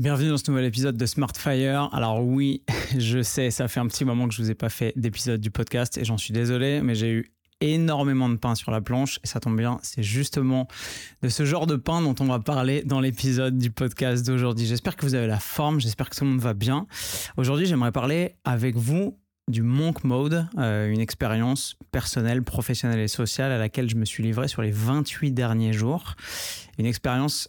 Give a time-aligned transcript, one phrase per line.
[0.00, 1.88] Bienvenue dans ce nouvel épisode de Smartfire.
[1.92, 2.64] Alors oui,
[2.98, 5.52] je sais, ça fait un petit moment que je vous ai pas fait d'épisode du
[5.52, 9.28] podcast et j'en suis désolé, mais j'ai eu énormément de pain sur la planche et
[9.28, 10.66] ça tombe bien, c'est justement
[11.22, 14.66] de ce genre de pain dont on va parler dans l'épisode du podcast d'aujourd'hui.
[14.66, 16.88] J'espère que vous avez la forme, j'espère que tout le monde va bien.
[17.36, 19.16] Aujourd'hui, j'aimerais parler avec vous
[19.46, 24.24] du Monk Mode, euh, une expérience personnelle, professionnelle et sociale à laquelle je me suis
[24.24, 26.16] livré sur les 28 derniers jours.
[26.78, 27.48] Une expérience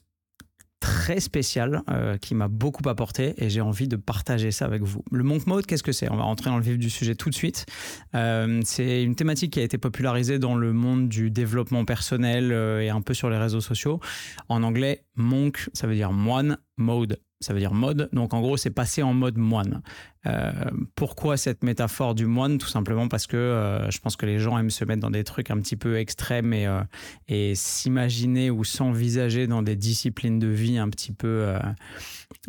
[0.85, 5.03] très spécial euh, qui m'a beaucoup apporté et j'ai envie de partager ça avec vous.
[5.11, 6.11] Le Monk Mode, qu'est-ce que c'est?
[6.11, 7.65] On va rentrer dans le vif du sujet tout de suite.
[8.13, 12.83] Euh, c'est une thématique qui a été popularisée dans le monde du développement personnel euh,
[12.83, 13.99] et un peu sur les réseaux sociaux.
[14.47, 18.09] En anglais, Monk, ça veut dire moine, mode, ça veut dire mode.
[18.11, 19.81] Donc en gros, c'est passer en mode moine.
[20.25, 20.51] Euh,
[20.95, 22.57] pourquoi cette métaphore du moine?
[22.57, 25.23] Tout simplement parce que euh, je pense que les gens aiment se mettre dans des
[25.23, 26.81] trucs un petit peu extrêmes et, euh,
[27.27, 31.53] et s'imaginer ou s'envisager dans des disciplines de vie un petit peu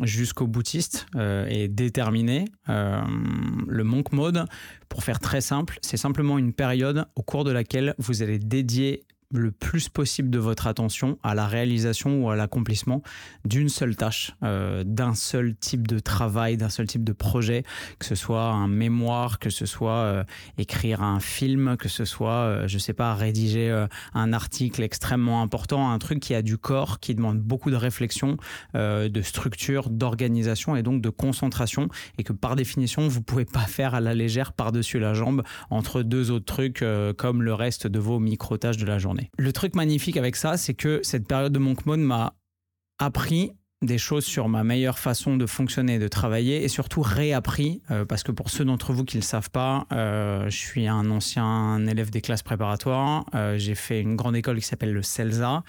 [0.01, 1.05] jusqu'au boutiste
[1.49, 2.45] et déterminé.
[2.67, 4.45] le monk mode,
[4.89, 9.03] pour faire très simple, c'est simplement une période au cours de laquelle vous allez dédier
[9.33, 13.01] le plus possible de votre attention à la réalisation ou à l'accomplissement
[13.43, 17.63] d'une seule tâche, euh, d'un seul type de travail, d'un seul type de projet,
[17.99, 20.23] que ce soit un mémoire, que ce soit euh,
[20.57, 25.41] écrire un film, que ce soit, euh, je sais pas, rédiger euh, un article extrêmement
[25.41, 28.37] important, un truc qui a du corps, qui demande beaucoup de réflexion,
[28.73, 33.95] de structure, d'organisation et donc de concentration, et que par définition vous pouvez pas faire
[33.95, 36.83] à la légère par-dessus la jambe entre deux autres trucs
[37.17, 39.16] comme le reste de vos micro-tâches de la journée.
[39.37, 42.33] Le truc magnifique avec ça, c'est que cette période de Monk Mode m'a
[42.99, 43.51] appris
[43.83, 48.23] des choses sur ma meilleure façon de fonctionner de travailler et surtout réappris euh, parce
[48.23, 51.85] que pour ceux d'entre vous qui ne le savent pas euh, je suis un ancien
[51.85, 55.63] élève des classes préparatoires euh, j'ai fait une grande école qui s'appelle le CELSA.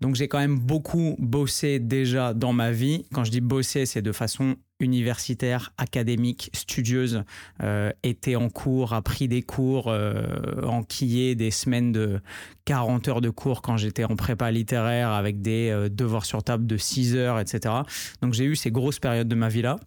[0.00, 3.04] Donc j'ai quand même beaucoup bossé déjà dans ma vie.
[3.12, 7.24] Quand je dis bosser c'est de façon universitaire, académique, studieuse,
[7.62, 12.20] euh, était en cours, a pris des cours, euh, enquillé des semaines de
[12.64, 16.66] 40 heures de cours quand j'étais en prépa littéraire avec des euh, devoirs sur table
[16.66, 17.74] de 6 heures, etc.
[18.20, 19.78] Donc j'ai eu ces grosses périodes de ma vie là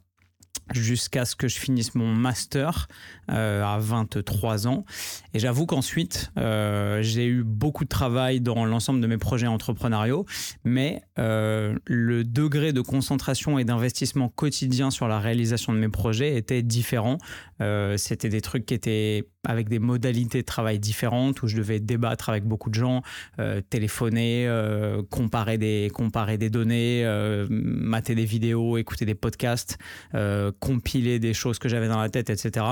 [0.73, 2.88] jusqu'à ce que je finisse mon master
[3.31, 4.85] euh, à 23 ans.
[5.33, 10.25] Et j'avoue qu'ensuite, euh, j'ai eu beaucoup de travail dans l'ensemble de mes projets entrepreneuriaux,
[10.63, 16.35] mais euh, le degré de concentration et d'investissement quotidien sur la réalisation de mes projets
[16.35, 17.17] était différent.
[17.97, 22.29] C'était des trucs qui étaient avec des modalités de travail différentes où je devais débattre
[22.29, 23.01] avec beaucoup de gens,
[23.39, 29.78] euh, téléphoner, euh, comparer des comparer des données, euh, mater des vidéos, écouter des podcasts,
[30.59, 32.66] compiler des choses que j'avais dans la tête, etc.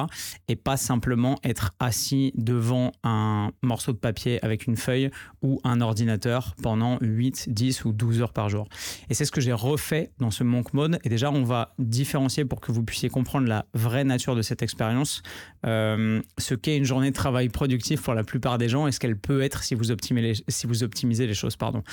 [0.47, 5.09] Et pas simplement être assis devant un morceau de papier avec une feuille
[5.41, 8.67] ou un ordinateur pendant 8, 10 ou 12 heures par jour.
[9.09, 10.99] Et c'est ce que j'ai refait dans ce Monk Mode.
[11.03, 14.61] Et déjà, on va différencier pour que vous puissiez comprendre la vraie nature de cette
[14.61, 15.21] expérience,
[15.63, 19.17] ce qu'est une journée de travail productive pour la plupart des gens et ce qu'elle
[19.17, 21.55] peut être si vous optimisez les, choses.
[21.55, 21.83] Pardon.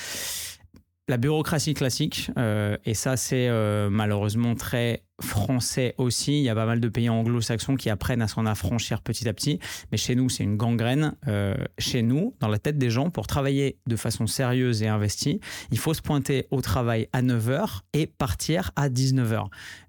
[1.08, 6.38] La bureaucratie classique, euh, et ça c'est euh, malheureusement très français aussi.
[6.38, 9.32] Il y a pas mal de pays anglo-saxons qui apprennent à s'en affranchir petit à
[9.32, 9.58] petit.
[9.92, 11.14] Mais chez nous, c'est une gangrène.
[11.28, 15.41] Euh, chez nous, dans la tête des gens, pour travailler de façon sérieuse et investie,
[15.70, 19.47] il faut se pointer au travail à 9h et partir à 19h.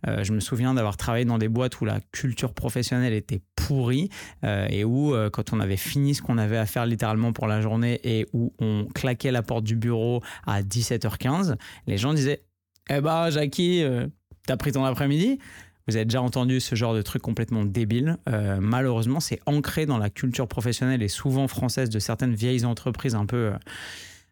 [0.07, 4.09] Euh, je me souviens d'avoir travaillé dans des boîtes où la culture professionnelle était pourrie
[4.43, 7.47] euh, et où, euh, quand on avait fini ce qu'on avait à faire littéralement pour
[7.47, 11.55] la journée et où on claquait la porte du bureau à 17h15,
[11.87, 12.43] les gens disaient
[12.89, 14.07] Eh ben, Jackie, euh,
[14.47, 15.39] t'as pris ton après-midi?
[15.87, 18.17] Vous avez déjà entendu ce genre de truc complètement débile.
[18.59, 23.25] Malheureusement, c'est ancré dans la culture professionnelle et souvent française de certaines vieilles entreprises un
[23.25, 23.51] peu,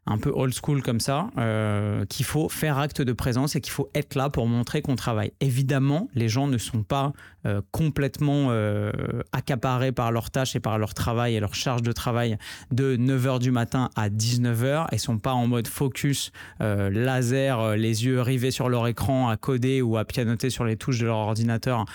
[0.06, 3.72] un peu old school comme ça, euh, qu'il faut faire acte de présence et qu'il
[3.72, 5.32] faut être là pour montrer qu'on travaille.
[5.40, 7.14] Évidemment, les gens ne sont pas
[7.46, 8.92] euh, complètement euh,
[9.32, 12.38] accaparés par leurs tâches et par leur travail et leur charge de travail
[12.72, 18.22] de 9h du matin à 19h et sont pas en mode focus laser, les yeux
[18.22, 21.86] rivés sur leur écran à coder ou à pianoter sur les touches de leur ordinateur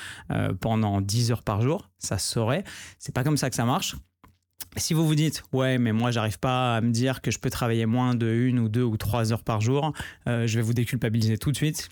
[0.60, 1.90] pendant 10 heures par jour.
[1.98, 2.64] Ça se saurait.
[2.98, 3.96] C'est pas comme ça que ça marche.
[4.76, 7.50] Si vous vous dites ouais mais moi j'arrive pas à me dire que je peux
[7.50, 9.92] travailler moins de une ou deux ou trois heures par jour,
[10.26, 11.88] euh, je vais vous déculpabiliser tout de suite.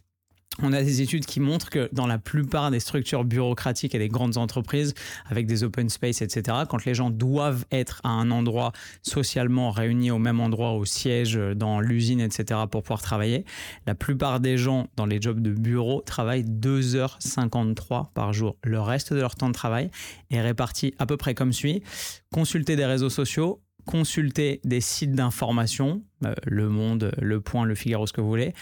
[0.60, 4.08] On a des études qui montrent que dans la plupart des structures bureaucratiques et des
[4.08, 4.93] grandes entreprises,
[5.26, 8.72] avec des open space, etc., quand les gens doivent être à un endroit
[9.02, 13.46] socialement réunis au même endroit, au siège, dans l'usine, etc., pour pouvoir travailler,
[13.87, 18.56] la plupart des gens dans les jobs de bureau travaillent 2h53 par jour.
[18.62, 19.90] Le reste de leur temps de travail
[20.31, 21.82] est réparti à peu près comme suit.
[22.31, 28.06] Consulter des réseaux sociaux, consulter des sites d'information, euh, Le Monde, Le Point, Le Figaro,
[28.06, 28.52] ce que vous voulez,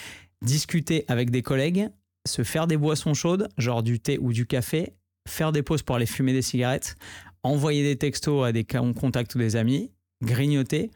[0.43, 1.89] discuter avec des collègues,
[2.27, 4.95] se faire des boissons chaudes, genre du thé ou du café,
[5.29, 6.97] faire des pauses pour aller fumer des cigarettes,
[7.43, 9.91] envoyer des textos à des contacts ou des amis,
[10.23, 10.91] grignoter,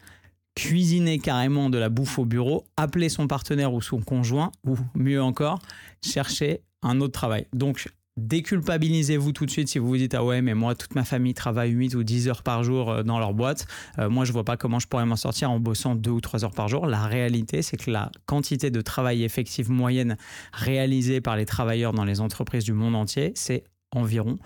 [0.55, 5.21] cuisiner carrément de la bouffe au bureau, appeler son partenaire ou son conjoint, ou mieux
[5.21, 5.59] encore,
[6.03, 7.47] chercher un autre travail.
[7.53, 11.03] Donc, déculpabilisez-vous tout de suite si vous vous dites ah ouais mais moi toute ma
[11.03, 13.67] famille travaille 8 ou 10 heures par jour euh, dans leur boîte.
[13.99, 16.45] Euh, moi je vois pas comment je pourrais m'en sortir en bossant 2 ou 3
[16.45, 16.85] heures par jour.
[16.85, 20.17] La réalité c'est que la quantité de travail effectif moyenne
[20.53, 24.37] réalisée par les travailleurs dans les entreprises du monde entier c'est environ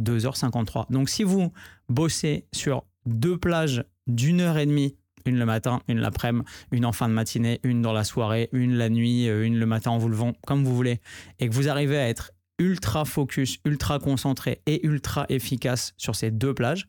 [0.00, 1.52] 2h53 donc si vous
[1.88, 6.92] bossez sur deux plages d'une heure et demie une le matin, une l'après-midi, une en
[6.92, 9.98] fin de matinée, une dans la soirée, une la nuit, euh, une le matin en
[9.98, 11.00] vous levant, comme vous voulez,
[11.40, 16.30] et que vous arrivez à être ultra focus, ultra concentré et ultra efficace sur ces
[16.30, 16.88] deux plages,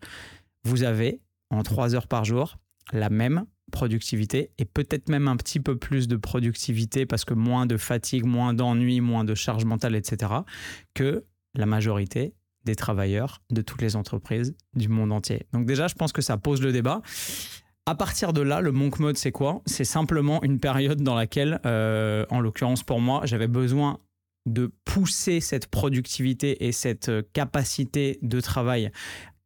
[0.63, 2.57] vous avez en trois heures par jour
[2.93, 7.65] la même productivité et peut-être même un petit peu plus de productivité parce que moins
[7.65, 10.31] de fatigue, moins d'ennui, moins de charge mentale, etc.,
[10.93, 12.33] que la majorité
[12.65, 15.47] des travailleurs de toutes les entreprises du monde entier.
[15.53, 17.01] Donc déjà, je pense que ça pose le débat.
[17.85, 19.61] À partir de là, le monk mode, c'est quoi?
[19.65, 23.99] C'est simplement une période dans laquelle, euh, en l'occurrence pour moi, j'avais besoin
[24.47, 28.91] de pousser cette productivité et cette euh, capacité de travail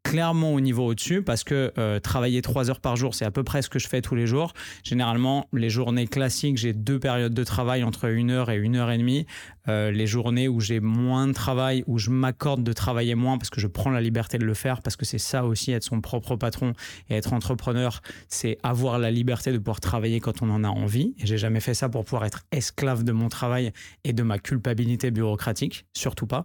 [0.04, 3.44] clairement au niveau au-dessus parce que euh, travailler trois heures par jour, c'est à peu
[3.44, 4.54] près ce que je fais tous les jours.
[4.84, 8.92] Généralement, les journées classiques, j'ai deux périodes de travail entre une heure et une heure
[8.92, 9.26] et demie.
[9.68, 13.50] Euh, les journées où j'ai moins de travail, où je m'accorde de travailler moins parce
[13.50, 16.02] que je prends la liberté de le faire, parce que c'est ça aussi, être son
[16.02, 16.74] propre patron
[17.10, 21.14] et être entrepreneur, c'est avoir la liberté de pouvoir travailler quand on en a envie.
[21.20, 23.72] Et j'ai jamais fait ça pour pouvoir être esclave de mon travail
[24.04, 26.44] et de ma culpabilité bureaucratique, surtout pas.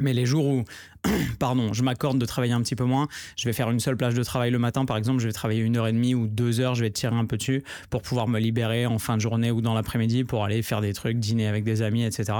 [0.00, 0.64] Mais les jours où
[1.38, 3.08] pardon, je m'accorde de travailler un petit peu moins.
[3.36, 5.20] Je vais faire une seule plage de travail le matin, par exemple.
[5.20, 6.74] Je vais travailler une heure et demie ou deux heures.
[6.74, 9.60] Je vais tirer un peu dessus pour pouvoir me libérer en fin de journée ou
[9.60, 12.32] dans l'après-midi pour aller faire des trucs, dîner avec des amis, etc.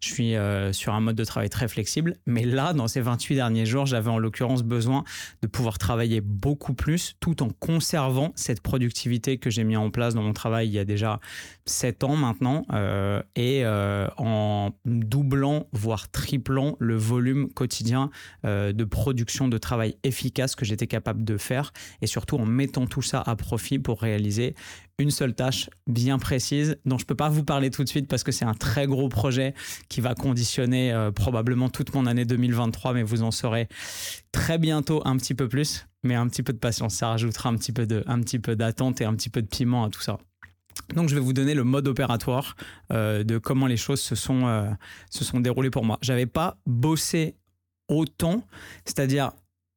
[0.00, 2.16] Je suis euh, sur un mode de travail très flexible.
[2.26, 5.04] Mais là, dans ces 28 derniers jours, j'avais en l'occurrence besoin
[5.42, 10.14] de pouvoir travailler beaucoup plus tout en conservant cette productivité que j'ai mis en place
[10.14, 11.20] dans mon travail il y a déjà
[11.66, 18.09] 7 ans maintenant euh, et euh, en doublant, voire triplant le volume quotidien
[18.44, 21.72] euh, de production de travail efficace que j'étais capable de faire
[22.02, 24.54] et surtout en mettant tout ça à profit pour réaliser
[25.00, 28.22] une seule tâche bien précise dont je peux pas vous parler tout de suite parce
[28.22, 29.54] que c'est un très gros projet
[29.88, 33.68] qui va conditionner euh, probablement toute mon année 2023 mais vous en saurez
[34.32, 37.56] très bientôt un petit peu plus mais un petit peu de patience ça rajoutera un
[37.56, 40.00] petit peu de un petit peu d'attente et un petit peu de piment à tout
[40.00, 40.18] ça.
[40.94, 42.56] Donc je vais vous donner le mode opératoire
[42.92, 44.66] euh, de comment les choses se sont,
[45.10, 45.98] se sont déroulées pour moi.
[46.00, 47.36] J'avais pas bossé
[47.90, 48.42] autant,
[48.86, 49.32] c'est-à-dire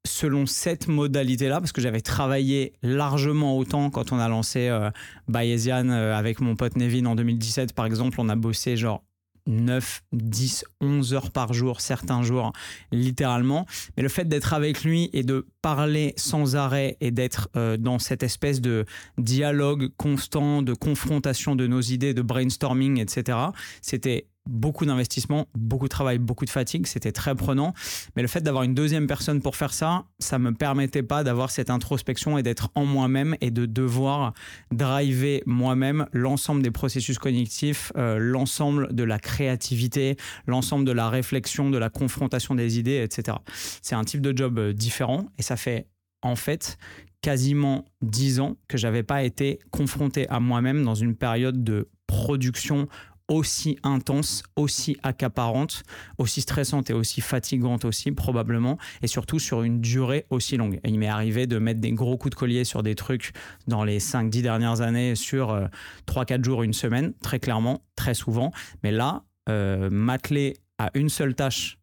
[0.06, 4.89] selon cette modalité-là, parce que j'avais travaillé largement autant quand on a lancé euh,
[5.27, 9.04] Bayesian euh, avec mon pote Nevin en 2017, par exemple, on a bossé genre
[9.48, 12.54] 9, 10, 11 heures par jour, certains jours,
[12.92, 13.65] littéralement.
[13.98, 18.00] Mais le fait d'être avec lui et de parler sans arrêt et d'être euh, dans
[18.00, 18.86] cette espèce de
[19.18, 23.38] dialogue constant, de confrontation de nos idées, de brainstorming, etc.,
[23.81, 27.73] c'était beaucoup d'investissement, beaucoup de travail, beaucoup de fatigue, c'était très prenant.
[28.15, 31.49] Mais le fait d'avoir une deuxième personne pour faire ça, ça me permettait pas d'avoir
[31.49, 34.33] cette introspection et d'être en moi-même et de devoir
[34.71, 40.17] driver moi-même l'ensemble des processus cognitifs, euh, l'ensemble de la créativité,
[40.47, 43.38] l'ensemble de la réflexion, de la confrontation des idées, etc.
[43.81, 45.88] C'est un type de job euh, différent et ça fait
[46.21, 46.77] en fait
[47.21, 52.88] quasiment dix ans que j'avais pas été confronté à moi-même dans une période de production
[53.33, 55.83] aussi intense, aussi accaparante,
[56.17, 60.79] aussi stressante et aussi fatigante aussi probablement, et surtout sur une durée aussi longue.
[60.85, 63.31] il m'est arrivé de mettre des gros coups de collier sur des trucs
[63.67, 65.67] dans les 5-10 dernières années sur
[66.07, 68.51] 3-4 euh, jours, une semaine, très clairement, très souvent.
[68.83, 71.79] Mais là, euh, m'atteler à une seule tâche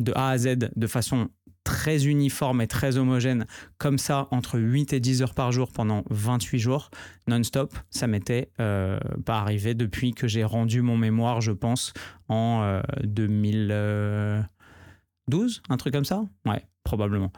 [0.00, 1.28] de A à Z de façon
[1.64, 3.46] très uniforme et très homogène,
[3.78, 6.90] comme ça, entre 8 et 10 heures par jour pendant 28 jours,
[7.28, 11.92] non-stop, ça m'était euh, pas arrivé depuis que j'ai rendu mon mémoire, je pense,
[12.28, 14.42] en 2012, euh,
[15.68, 17.32] un truc comme ça Ouais, probablement.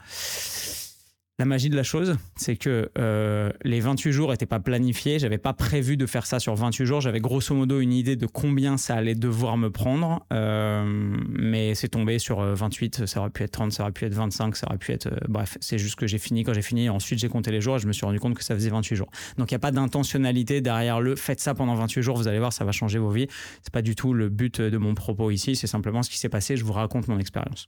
[1.40, 5.18] La magie de la chose, c'est que euh, les 28 jours n'étaient pas planifiés.
[5.18, 7.00] J'avais pas prévu de faire ça sur 28 jours.
[7.00, 10.24] J'avais grosso modo une idée de combien ça allait devoir me prendre.
[10.32, 10.84] Euh,
[11.28, 13.00] mais c'est tombé sur 28.
[13.00, 15.08] Euh, ça aurait pu être 30, ça aurait pu être 25, ça aurait pu être.
[15.28, 16.44] bref, c'est juste que j'ai fini.
[16.44, 18.44] Quand j'ai fini, ensuite j'ai compté les jours et je me suis rendu compte que
[18.44, 19.10] ça faisait 28 jours.
[19.36, 22.38] Donc il n'y a pas d'intentionnalité derrière le faites ça pendant 28 jours, vous allez
[22.38, 23.26] voir, ça va changer vos vies.
[23.62, 25.56] C'est pas du tout le but de mon propos ici.
[25.56, 26.56] C'est simplement ce qui s'est passé.
[26.56, 27.66] Je vous raconte mon expérience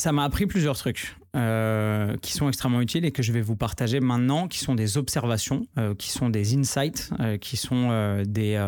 [0.00, 1.16] ça m'a appris plusieurs trucs.
[1.36, 4.96] euh, qui sont extrêmement utiles et que je vais vous partager maintenant, qui sont des
[4.96, 8.66] observations, euh, qui sont des insights, qui sont des,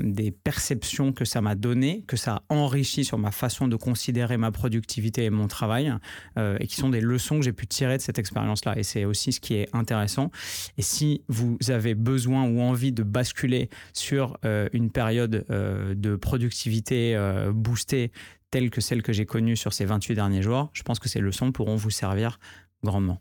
[0.00, 4.36] des perceptions que ça m'a donné, que ça a enrichi sur ma façon de considérer
[4.36, 5.92] ma productivité et mon travail,
[6.36, 8.78] et qui sont des leçons que j'ai pu tirer de cette expérience-là.
[8.78, 10.30] Et c'est aussi ce qui est intéressant.
[10.76, 14.38] Et si vous avez besoin ou envie de basculer sur
[14.72, 17.18] une période de productivité
[17.52, 18.12] boostée,
[18.50, 21.20] telle que celle que j'ai connue sur ces 28 derniers jours, je pense que ces
[21.20, 22.38] leçons pourront vous servir
[22.82, 23.20] grandement.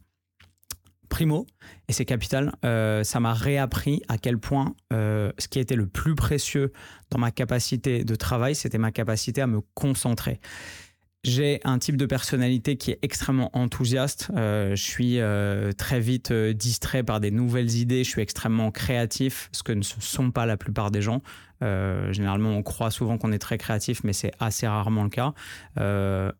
[1.10, 1.48] Primo,
[1.88, 5.88] et c'est capital, euh, ça m'a réappris à quel point euh, ce qui était le
[5.88, 6.74] plus précieux
[7.12, 10.39] dans ma capacité de travail, c'était ma capacité à me concentrer.
[11.24, 14.31] J'ai un type de personnalité qui est extrêmement enthousiaste.
[14.36, 15.19] Euh, je suis
[15.77, 18.03] très vite distrait par des nouvelles idées.
[18.03, 21.22] Je suis extrêmement créatif, ce que ne sont pas la plupart des gens.
[21.64, 25.34] Euh, généralement, on croit souvent qu'on est très créatif, mais c'est assez rarement le cas.
[25.80, 26.32] Euh,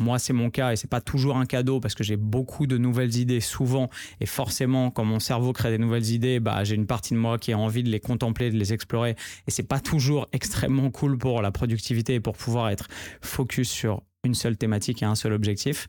[0.00, 2.76] moi, c'est mon cas et c'est pas toujours un cadeau parce que j'ai beaucoup de
[2.78, 3.88] nouvelles idées souvent
[4.20, 7.38] et forcément, quand mon cerveau crée des nouvelles idées, bah, j'ai une partie de moi
[7.38, 9.14] qui a envie de les contempler, de les explorer
[9.46, 12.88] et c'est pas toujours extrêmement cool pour la productivité et pour pouvoir être
[13.20, 15.86] focus sur une seule thématique et un seul objectif.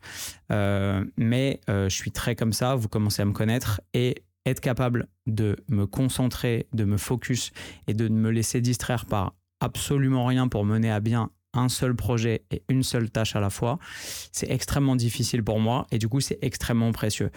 [0.52, 5.08] Euh, mais je suis très comme ça, vous commencez à me connaître et être capable
[5.28, 7.52] de me concentrer, de me focus
[7.88, 11.96] et de ne me laisser distraire par absolument rien pour mener à bien un seul
[11.96, 13.80] projet et une seule tâche à la fois,
[14.32, 17.32] c'est extrêmement difficile pour moi et du coup c'est extrêmement précieux.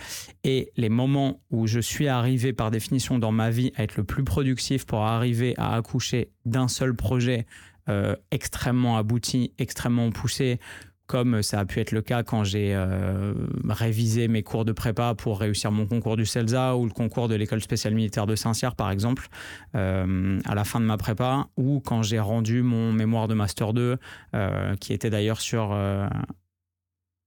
[0.44, 4.04] Et les moments où je suis arrivé par définition dans ma vie à être le
[4.04, 7.46] plus productif pour arriver à accoucher d'un seul projet
[7.88, 10.60] euh, extrêmement abouti, extrêmement poussé,
[11.08, 13.32] comme ça a pu être le cas quand j'ai euh,
[13.66, 17.34] révisé mes cours de prépa pour réussir mon concours du CELSA ou le concours de
[17.34, 19.26] l'école spéciale militaire de Saint-Cyr, par exemple,
[19.74, 23.72] euh, à la fin de ma prépa, ou quand j'ai rendu mon mémoire de Master
[23.72, 23.96] 2,
[24.34, 25.74] euh, qui était d'ailleurs sur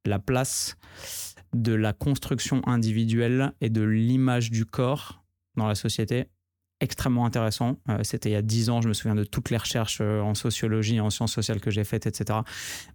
[0.05, 0.77] la place
[1.53, 5.23] de la construction individuelle et de l'image du corps
[5.57, 6.27] dans la société
[6.81, 7.77] extrêmement intéressant.
[8.03, 10.99] C'était il y a dix ans, je me souviens de toutes les recherches en sociologie,
[10.99, 12.39] en sciences sociales que j'ai faites, etc.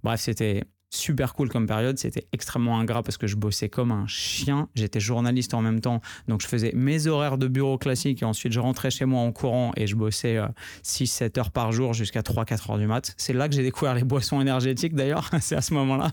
[0.02, 1.98] Bref, c'était super cool comme période.
[1.98, 4.68] C'était extrêmement ingrat parce que je bossais comme un chien.
[4.74, 6.00] J'étais journaliste en même temps.
[6.28, 9.32] Donc, je faisais mes horaires de bureau classiques et ensuite je rentrais chez moi en
[9.32, 10.38] courant et je bossais
[10.84, 13.14] 6-7 euh, heures par jour jusqu'à 3-4 heures du mat.
[13.16, 15.30] C'est là que j'ai découvert les boissons énergétiques d'ailleurs.
[15.40, 16.12] C'est à ce moment-là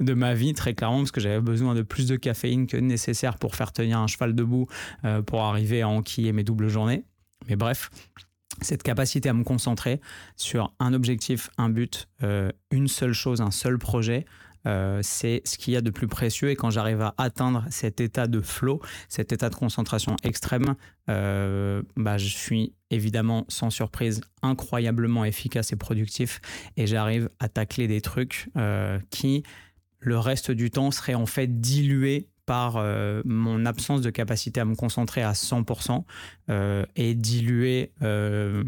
[0.00, 3.38] de ma vie, très clairement, parce que j'avais besoin de plus de caféine que nécessaire
[3.38, 4.66] pour faire tenir un cheval debout
[5.04, 7.04] euh, pour arriver à enquiller mes doubles journées.
[7.48, 7.90] Mais bref,
[8.60, 10.00] cette capacité à me concentrer
[10.36, 14.24] sur un objectif, un but, euh, une seule chose, un seul projet,
[14.66, 16.50] euh, c'est ce qu'il y a de plus précieux.
[16.50, 20.74] Et quand j'arrive à atteindre cet état de flow, cet état de concentration extrême,
[21.10, 26.40] euh, bah, je suis évidemment, sans surprise, incroyablement efficace et productif.
[26.76, 28.48] Et j'arrive à tacler des trucs
[29.10, 29.42] qui,
[29.98, 34.64] le reste du temps, seraient en fait dilués par euh, mon absence de capacité à
[34.64, 36.04] me concentrer à 100%
[36.50, 38.64] euh, et diluer euh,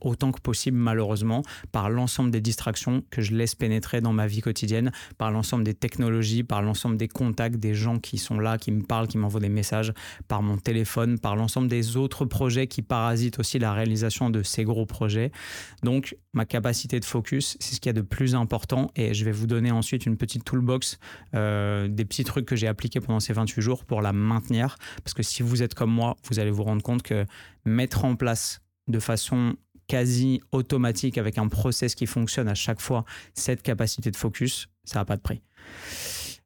[0.00, 1.42] autant que possible malheureusement
[1.72, 5.74] par l'ensemble des distractions que je laisse pénétrer dans ma vie quotidienne, par l'ensemble des
[5.74, 9.40] technologies, par l'ensemble des contacts des gens qui sont là, qui me parlent, qui m'envoient
[9.40, 9.92] des messages,
[10.28, 14.64] par mon téléphone, par l'ensemble des autres projets qui parasitent aussi la réalisation de ces
[14.64, 15.32] gros projets.
[15.82, 19.24] Donc ma capacité de focus, c'est ce qu'il y a de plus important et je
[19.24, 20.98] vais vous donner ensuite une petite toolbox,
[21.34, 24.76] euh, des petits trucs que j'ai appliqués pendant ces 28 jours pour la maintenir.
[25.04, 27.26] Parce que si vous êtes comme moi, vous allez vous rendre compte que
[27.64, 29.54] mettre en place de façon
[29.90, 33.04] quasi automatique avec un process qui fonctionne à chaque fois,
[33.34, 35.42] cette capacité de focus, ça n'a pas de prix.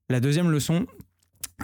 [0.09, 0.87] La deuxième leçon,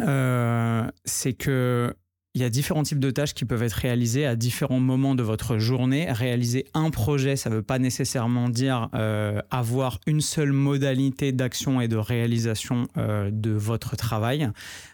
[0.00, 1.94] euh, c'est que
[2.34, 5.22] il y a différents types de tâches qui peuvent être réalisées à différents moments de
[5.24, 6.12] votre journée.
[6.12, 11.80] Réaliser un projet, ça ne veut pas nécessairement dire euh, avoir une seule modalité d'action
[11.80, 14.48] et de réalisation euh, de votre travail.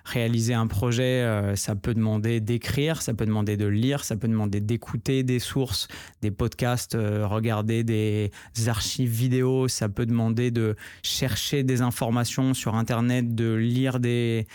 [0.07, 4.28] Réaliser un projet, euh, ça peut demander d'écrire, ça peut demander de lire, ça peut
[4.28, 5.88] demander d'écouter des sources,
[6.23, 8.31] des podcasts, regarder des
[8.66, 14.47] archives vidéo, ça peut demander de chercher des informations sur Internet, de lire des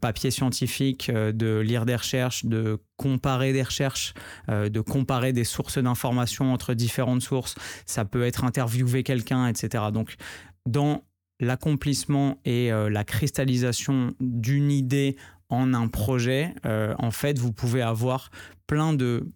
[0.00, 2.13] papiers scientifiques, de lire des recherches
[2.44, 4.14] de comparer des recherches,
[4.48, 7.54] euh, de comparer des sources d'informations entre différentes sources.
[7.86, 9.84] Ça peut être interviewer quelqu'un, etc.
[9.92, 10.16] Donc,
[10.66, 11.02] dans
[11.40, 15.16] l'accomplissement et euh, la cristallisation d'une idée
[15.48, 18.30] en un projet, euh, en fait, vous pouvez avoir
[18.66, 19.28] plein de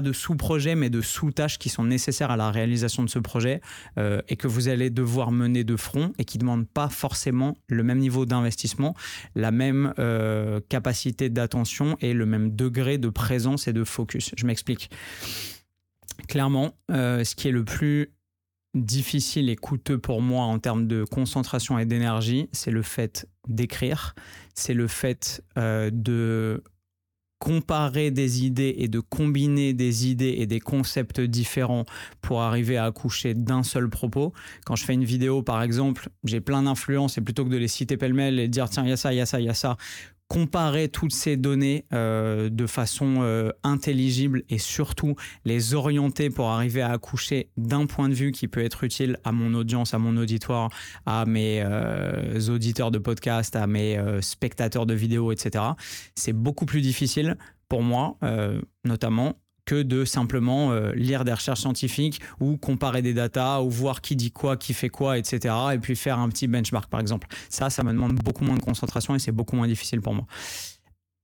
[0.00, 3.60] de sous-projets, mais de sous-tâches qui sont nécessaires à la réalisation de ce projet
[3.98, 7.56] euh, et que vous allez devoir mener de front et qui ne demandent pas forcément
[7.68, 8.94] le même niveau d'investissement,
[9.34, 14.32] la même euh, capacité d'attention et le même degré de présence et de focus.
[14.36, 14.90] Je m'explique.
[16.28, 18.12] Clairement, euh, ce qui est le plus
[18.74, 24.14] difficile et coûteux pour moi en termes de concentration et d'énergie, c'est le fait d'écrire,
[24.54, 26.62] c'est le fait de
[27.44, 31.84] comparer des idées et de combiner des idées et des concepts différents
[32.22, 34.32] pour arriver à accoucher d'un seul propos.
[34.64, 37.68] Quand je fais une vidéo, par exemple, j'ai plein d'influences et plutôt que de les
[37.68, 39.44] citer pêle-mêle et de dire tiens, il y a ça, il y a ça, il
[39.44, 39.76] y a ça,
[40.28, 46.82] comparer toutes ces données euh, de façon euh, intelligible et surtout les orienter pour arriver
[46.82, 50.16] à accoucher d'un point de vue qui peut être utile à mon audience, à mon
[50.16, 50.70] auditoire,
[51.06, 55.64] à mes euh, auditeurs de podcast, à mes spectateurs de vidéos, etc.
[56.14, 57.36] C'est beaucoup plus difficile
[57.68, 58.18] pour moi,
[58.84, 64.00] notamment que de simplement euh, lire des recherches scientifiques ou comparer des datas ou voir
[64.00, 65.54] qui dit quoi, qui fait quoi, etc.
[65.74, 67.28] Et puis faire un petit benchmark, par exemple.
[67.48, 70.26] Ça, ça me demande beaucoup moins de concentration et c'est beaucoup moins difficile pour moi.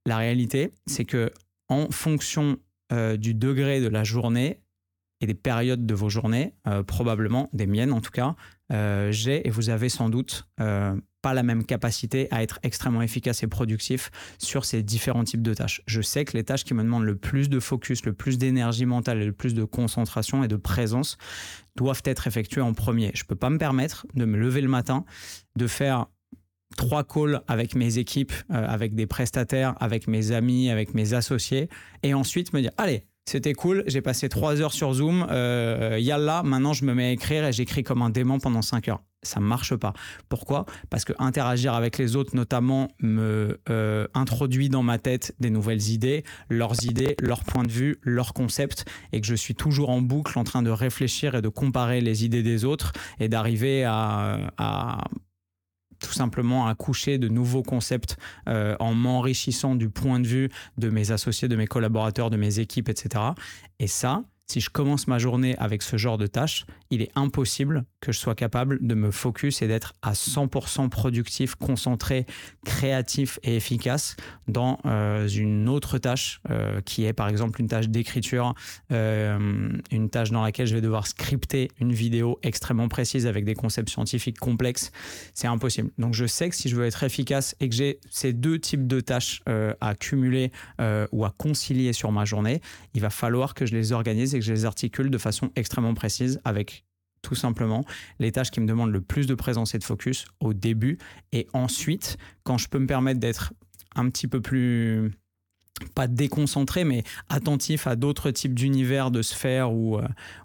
[0.06, 1.30] La réalité, c'est que
[1.68, 2.56] en fonction
[2.92, 4.61] euh, du degré de la journée
[5.20, 8.34] et des périodes de vos journées, euh, probablement des miennes en tout cas,
[9.10, 10.46] j'ai et vous avez sans doute
[11.22, 15.54] pas la même capacité à être extrêmement efficace et productif sur ces différents types de
[15.54, 15.82] tâches.
[15.86, 18.86] Je sais que les tâches qui me demandent le plus de focus, le plus d'énergie
[18.86, 21.18] mentale et le plus de concentration et de présence
[21.76, 23.10] doivent être effectuées en premier.
[23.14, 25.04] Je ne peux pas me permettre de me lever le matin,
[25.56, 26.06] de faire
[26.76, 31.68] trois calls avec mes équipes, euh, avec des prestataires, avec mes amis, avec mes associés,
[32.02, 36.42] et ensuite me dire, allez, c'était cool, j'ai passé trois heures sur Zoom, euh, yalla,
[36.42, 39.04] maintenant je me mets à écrire et j'écris comme un démon pendant cinq heures.
[39.22, 39.92] Ça marche pas.
[40.28, 40.66] Pourquoi?
[40.88, 45.90] Parce que interagir avec les autres, notamment, me euh, introduit dans ma tête des nouvelles
[45.90, 50.00] idées, leurs idées, leurs points de vue, leurs concepts, et que je suis toujours en
[50.00, 55.04] boucle en train de réfléchir et de comparer les idées des autres et d'arriver à
[56.00, 58.16] tout simplement à coucher de nouveaux concepts
[58.49, 62.59] euh, en m'enrichissant du point de vue de mes associés, de mes collaborateurs, de mes
[62.59, 63.25] équipes, etc.
[63.78, 67.85] Et ça, si je commence ma journée avec ce genre de tâches, il est impossible
[68.00, 72.26] que je sois capable de me focus et d'être à 100% productif, concentré,
[72.64, 74.16] créatif et efficace
[74.49, 78.54] dans euh, une autre tâche euh, qui est par exemple une tâche d'écriture,
[78.90, 83.54] euh, une tâche dans laquelle je vais devoir scripter une vidéo extrêmement précise avec des
[83.54, 84.90] concepts scientifiques complexes.
[85.33, 85.91] C'est impossible.
[85.99, 88.89] Donc je sais que si je veux être efficace et que j'ai ces deux types
[88.89, 89.43] de tâches
[89.80, 90.50] à cumuler
[91.13, 92.60] ou à concilier sur ma journée,
[92.95, 96.40] il va falloir que je les organise que je les articule de façon extrêmement précise
[96.44, 96.84] avec
[97.22, 97.84] tout simplement
[98.18, 100.98] les tâches qui me demandent le plus de présence et de focus au début.
[101.32, 103.52] Et ensuite, quand je peux me permettre d'être
[103.94, 105.12] un petit peu plus
[105.88, 110.02] pas déconcentré, mais attentif à d'autres types d'univers, de sphères ou, euh,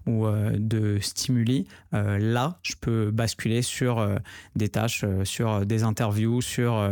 [0.08, 4.08] euh, de stimuli, euh, là, je peux basculer sur
[4.56, 6.90] des tâches, sur des interviews, sur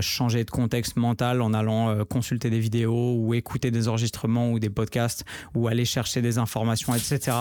[0.00, 4.70] changer de contexte mental en allant consulter des vidéos ou écouter des enregistrements ou des
[4.70, 7.32] podcasts ou aller chercher des informations, etc.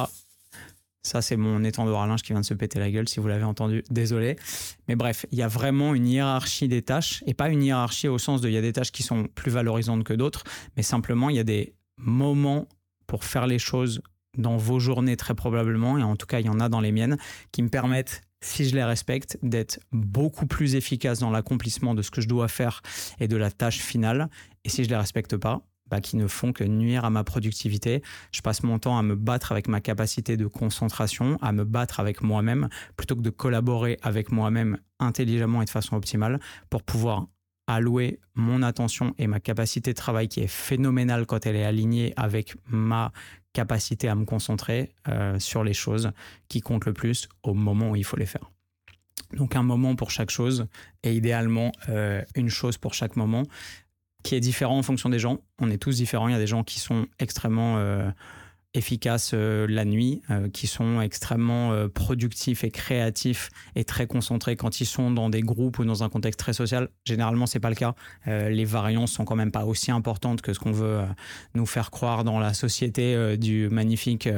[1.01, 3.27] Ça, c'est mon étendard à linge qui vient de se péter la gueule, si vous
[3.27, 3.83] l'avez entendu.
[3.89, 4.35] Désolé.
[4.87, 8.17] Mais bref, il y a vraiment une hiérarchie des tâches, et pas une hiérarchie au
[8.17, 10.43] sens de il y a des tâches qui sont plus valorisantes que d'autres,
[10.75, 12.67] mais simplement il y a des moments
[13.07, 14.01] pour faire les choses
[14.37, 16.91] dans vos journées très probablement, et en tout cas il y en a dans les
[16.91, 17.17] miennes,
[17.51, 22.11] qui me permettent si je les respecte, d'être beaucoup plus efficace dans l'accomplissement de ce
[22.11, 22.81] que je dois faire
[23.19, 24.29] et de la tâche finale.
[24.63, 28.01] Et si je les respecte pas, bah, qui ne font que nuire à ma productivité.
[28.31, 31.99] Je passe mon temps à me battre avec ma capacité de concentration, à me battre
[31.99, 37.27] avec moi-même, plutôt que de collaborer avec moi-même intelligemment et de façon optimale pour pouvoir
[37.67, 42.13] allouer mon attention et ma capacité de travail qui est phénoménale quand elle est alignée
[42.15, 43.11] avec ma
[43.53, 46.11] capacité à me concentrer euh, sur les choses
[46.47, 48.49] qui comptent le plus au moment où il faut les faire.
[49.33, 50.67] Donc un moment pour chaque chose
[51.03, 53.43] et idéalement euh, une chose pour chaque moment
[54.23, 55.39] qui est différent en fonction des gens.
[55.59, 56.27] On est tous différents.
[56.27, 58.09] Il y a des gens qui sont extrêmement euh,
[58.75, 64.55] efficaces euh, la nuit, euh, qui sont extrêmement euh, productifs et créatifs et très concentrés
[64.55, 66.89] quand ils sont dans des groupes ou dans un contexte très social.
[67.03, 67.95] Généralement, c'est pas le cas.
[68.27, 71.01] les variances sont quand même pas aussi importantes que ce qu'on veut
[71.55, 74.29] nous faire croire dans la société du magnifique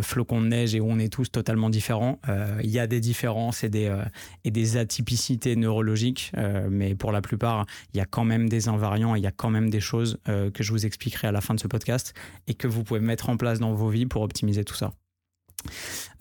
[0.00, 2.20] flocon de neige et où on est tous totalement différents.
[2.62, 3.94] Il y a des différences et des,
[4.44, 6.32] et des atypicités neurologiques,
[6.70, 9.50] mais pour la plupart, il y a quand même des invariants, il y a quand
[9.50, 12.14] même des choses que je vous expliquerai à la fin de ce podcast
[12.46, 14.92] et que vous pouvez mettre en place dans vos vies pour optimiser tout ça.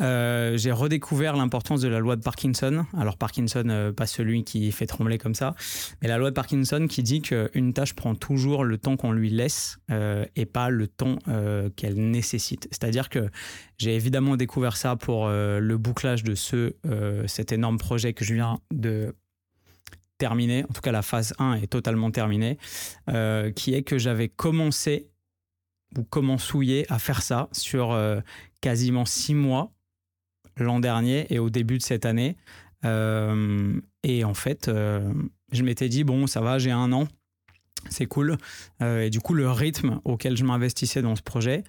[0.02, 2.86] Euh, j'ai redécouvert l'importance de la loi de Parkinson.
[2.98, 5.56] Alors Parkinson, euh, pas celui qui fait trembler comme ça,
[6.02, 9.30] mais la loi de Parkinson qui dit qu'une tâche prend toujours le temps qu'on lui
[9.30, 11.18] laisse euh, et pas le temps
[11.76, 12.68] qu'elle nécessite.
[12.72, 13.30] C'est-à-dire que
[13.78, 16.76] j'ai évidemment découvert ça pour le bouclage de ce,
[17.28, 19.16] cet énorme projet que je viens de
[20.18, 20.64] terminer.
[20.64, 22.58] En tout cas, la phase 1 est totalement terminée,
[23.56, 25.11] qui est que j'avais commencé
[25.98, 28.20] ou comment souiller à faire ça sur euh,
[28.62, 29.72] quasiment six mois
[30.58, 32.36] l'an dernier et au début de cette année.
[32.84, 34.70] et en fait,
[35.52, 37.08] je m'étais dit, bon, ça va, j'ai un an,
[37.90, 38.38] c'est cool.
[38.82, 41.64] et du coup, le rythme auquel je m'investissais dans ce projet,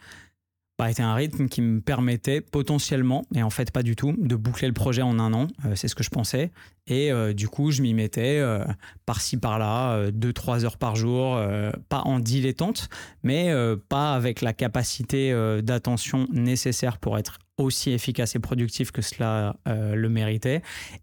[0.83, 4.35] bah, était un rythme qui me permettait potentiellement, et en fait pas du tout, de
[4.35, 5.47] boucler le projet en un an.
[5.65, 6.51] Euh, c'est ce que je pensais.
[6.89, 8.65] Et euh, du coup, je m'y mettais euh,
[9.07, 11.41] par-ci par-là, deux, trois heures par jour,
[11.89, 12.89] pas en dilettante,
[13.23, 13.55] mais
[13.89, 20.09] pas avec la capacité d'attention nécessaire pour être aussi efficace et productif que cela le
[20.09, 20.63] méritait.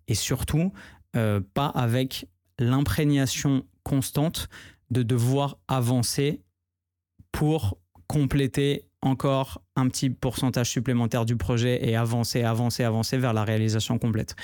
[0.09, 0.73] Et surtout,
[1.13, 2.27] pas avec
[2.59, 4.49] l'imprégnation constante
[4.91, 6.41] de devoir avancer
[7.31, 13.43] pour compléter encore un petit pourcentage supplémentaire du projet et avancer, avancer, avancer vers la
[13.43, 14.35] réalisation complète.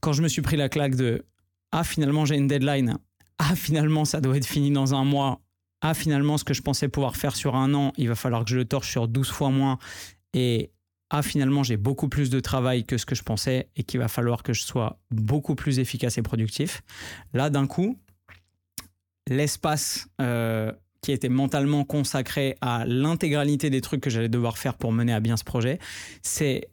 [0.00, 1.24] Quand je me suis pris la claque de
[1.72, 2.98] Ah, finalement, j'ai une deadline.
[3.38, 5.40] Ah, finalement, ça doit être fini dans un mois.
[5.80, 8.50] Ah, finalement, ce que je pensais pouvoir faire sur un an, il va falloir que
[8.50, 9.78] je le torche sur 12 fois moins.
[10.34, 10.72] Et
[11.10, 14.08] ah, finalement, j'ai beaucoup plus de travail que ce que je pensais et qu'il va
[14.08, 16.82] falloir que je sois beaucoup plus efficace et productif.
[17.32, 17.98] Là, d'un coup,
[19.26, 24.92] l'espace euh, qui était mentalement consacré à l'intégralité des trucs que j'allais devoir faire pour
[24.92, 25.78] mener à bien ce projet,
[26.22, 26.68] c'est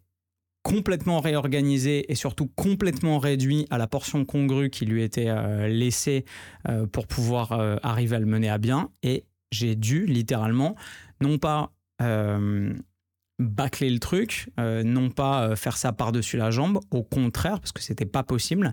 [0.67, 6.25] complètement réorganisé et surtout complètement réduit à la portion congrue qui lui était euh, laissée
[6.67, 8.89] euh, pour pouvoir euh, arriver à le mener à bien.
[9.01, 10.75] Et j'ai dû littéralement,
[11.21, 11.71] non pas
[13.39, 18.05] bâcler le truc, non pas faire ça par-dessus la jambe, au contraire, parce que c'était
[18.05, 18.71] pas possible,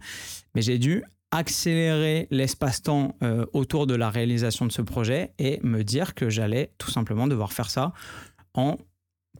[0.54, 5.82] mais j'ai dû accélérer l'espace-temps euh, autour de la réalisation de ce projet et me
[5.82, 7.92] dire que j'allais tout simplement devoir faire ça
[8.54, 8.76] en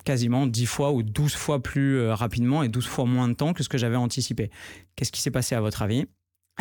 [0.04, 3.52] quasiment 10 fois ou 12 fois plus euh, rapidement et 12 fois moins de temps
[3.52, 4.50] que ce que j'avais anticipé.
[4.96, 6.04] Qu'est-ce qui s'est passé à votre avis?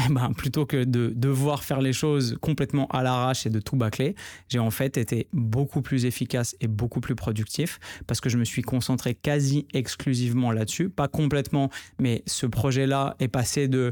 [0.10, 3.76] Eh ben, plutôt que de devoir faire les choses complètement à l'arrache et de tout
[3.76, 4.16] bâcler,
[4.50, 8.44] j'ai en fait été beaucoup plus efficace et beaucoup plus productif parce que je me
[8.44, 10.90] suis concentré quasi exclusivement là-dessus.
[10.90, 11.70] Pas complètement,
[12.00, 13.92] mais ce projet-là est passé de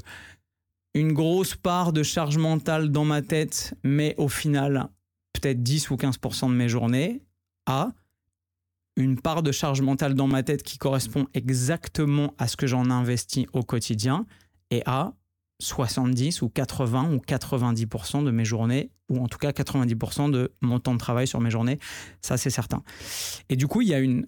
[0.94, 4.90] une grosse part de charge mentale dans ma tête, mais au final,
[5.34, 7.22] peut-être 10 ou 15% de mes journées,
[7.66, 7.92] à
[8.98, 12.90] une part de charge mentale dans ma tête qui correspond exactement à ce que j'en
[12.90, 14.26] investis au quotidien,
[14.70, 15.14] et à
[15.60, 20.80] 70 ou 80 ou 90% de mes journées, ou en tout cas 90% de mon
[20.80, 21.80] temps de travail sur mes journées,
[22.22, 22.84] ça c'est certain.
[23.50, 24.26] Et du coup, il y a une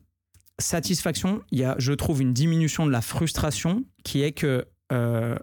[0.60, 5.36] satisfaction, il y a, je trouve, une diminution de la frustration qui est que euh,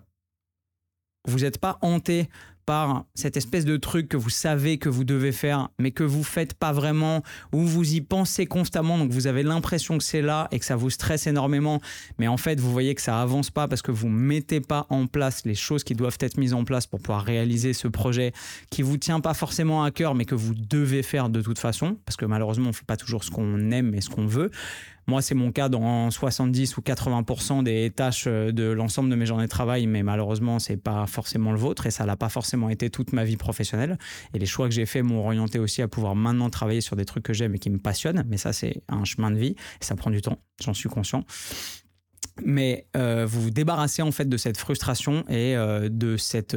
[1.26, 2.28] vous n'êtes pas hanté
[2.66, 6.22] par cette espèce de truc que vous savez que vous devez faire, mais que vous
[6.22, 10.46] faites pas vraiment, ou vous y pensez constamment, donc vous avez l'impression que c'est là
[10.52, 11.80] et que ça vous stresse énormément,
[12.18, 15.08] mais en fait vous voyez que ça avance pas parce que vous mettez pas en
[15.08, 18.32] place les choses qui doivent être mises en place pour pouvoir réaliser ce projet
[18.70, 21.96] qui vous tient pas forcément à cœur, mais que vous devez faire de toute façon,
[22.04, 24.52] parce que malheureusement on fait pas toujours ce qu'on aime et ce qu'on veut.
[25.10, 29.26] Moi, c'est mon cas dans 70 ou 80% des tâches euh, de l'ensemble de mes
[29.26, 32.68] journées de travail, mais malheureusement, c'est pas forcément le vôtre et ça l'a pas forcément
[32.68, 33.98] été toute ma vie professionnelle.
[34.34, 37.04] Et les choix que j'ai faits m'ont orienté aussi à pouvoir maintenant travailler sur des
[37.06, 38.22] trucs que j'aime et qui me passionnent.
[38.28, 40.38] Mais ça, c'est un chemin de vie et ça prend du temps.
[40.62, 41.24] J'en suis conscient
[42.42, 46.56] mais euh, vous vous débarrassez en fait de cette frustration et euh, de cette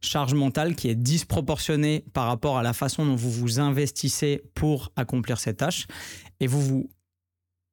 [0.00, 4.90] charge mentale qui est disproportionnée par rapport à la façon dont vous vous investissez pour
[4.96, 5.86] accomplir cette tâche
[6.40, 6.90] et vous vous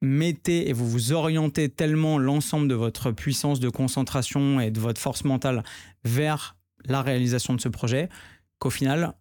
[0.02, 5.02] mettez et vous vous orientez tellement l'ensemble de votre puissance de concentration et de votre
[5.02, 5.64] force mentale
[6.04, 6.56] vers
[6.86, 8.10] la réalisation de ce projet
[8.60, 9.14] qu'au final,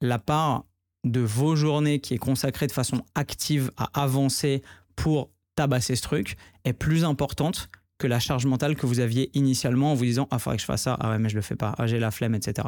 [0.00, 0.64] la part
[1.04, 4.62] de vos journées qui est consacrée de façon active à avancer
[4.94, 9.92] pour tabasser ce truc est plus importante que la charge mentale que vous aviez initialement
[9.92, 11.54] en vous disant ah faudrait que je fasse ça ah ouais mais je le fais
[11.54, 12.66] pas ah j'ai la flemme etc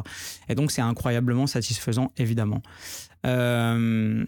[0.48, 2.62] et donc c'est incroyablement satisfaisant évidemment.
[3.26, 4.24] Euh,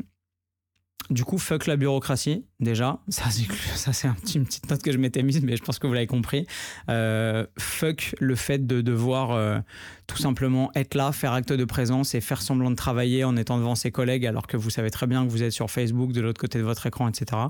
[1.11, 2.99] du coup, fuck la bureaucratie, déjà.
[3.09, 6.07] Ça, c'est une petite note que je m'étais mise, mais je pense que vous l'avez
[6.07, 6.47] compris.
[6.91, 9.59] Euh, fuck le fait de devoir euh,
[10.07, 13.59] tout simplement être là, faire acte de présence et faire semblant de travailler en étant
[13.59, 16.21] devant ses collègues alors que vous savez très bien que vous êtes sur Facebook, de
[16.21, 17.43] l'autre côté de votre écran, etc.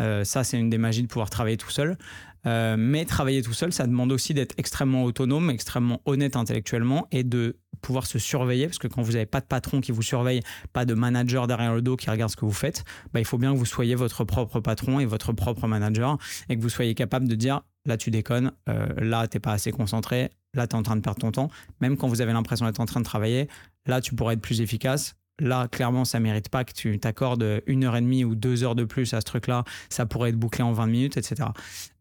[0.00, 1.96] Euh, ça, c'est une des magies de pouvoir travailler tout seul.
[2.44, 7.56] Mais travailler tout seul, ça demande aussi d'être extrêmement autonome, extrêmement honnête intellectuellement et de
[7.80, 10.40] pouvoir se surveiller, parce que quand vous n'avez pas de patron qui vous surveille,
[10.72, 13.38] pas de manager derrière le dos qui regarde ce que vous faites, bah, il faut
[13.38, 16.94] bien que vous soyez votre propre patron et votre propre manager, et que vous soyez
[16.94, 20.78] capable de dire, là tu déconnes, euh, là t'es pas assez concentré, là tu es
[20.78, 23.04] en train de perdre ton temps, même quand vous avez l'impression d'être en train de
[23.04, 23.48] travailler,
[23.86, 27.84] là tu pourrais être plus efficace, là, clairement, ça mérite pas que tu t'accordes une
[27.84, 29.64] heure et demie ou deux heures de plus à ce truc-là.
[29.88, 31.48] Ça pourrait être bouclé en 20 minutes, etc.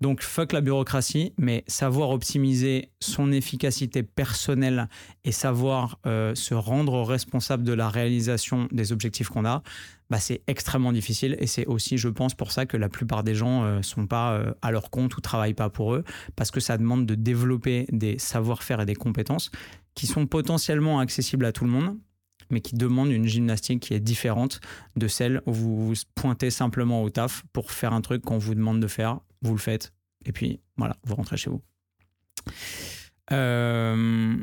[0.01, 4.89] Donc, fuck la bureaucratie, mais savoir optimiser son efficacité personnelle
[5.23, 9.63] et savoir euh, se rendre responsable de la réalisation des objectifs qu'on a,
[10.09, 13.35] bah, c'est extrêmement difficile et c'est aussi, je pense, pour ça que la plupart des
[13.35, 16.03] gens euh, sont pas euh, à leur compte ou travaillent pas pour eux,
[16.35, 19.51] parce que ça demande de développer des savoir-faire et des compétences
[19.95, 21.97] qui sont potentiellement accessibles à tout le monde,
[22.49, 24.59] mais qui demandent une gymnastique qui est différente
[24.95, 28.55] de celle où vous vous pointez simplement au taf pour faire un truc qu'on vous
[28.55, 29.93] demande de faire, vous le faites,
[30.25, 31.61] et puis voilà, vous rentrez chez vous.
[33.31, 34.37] Euh,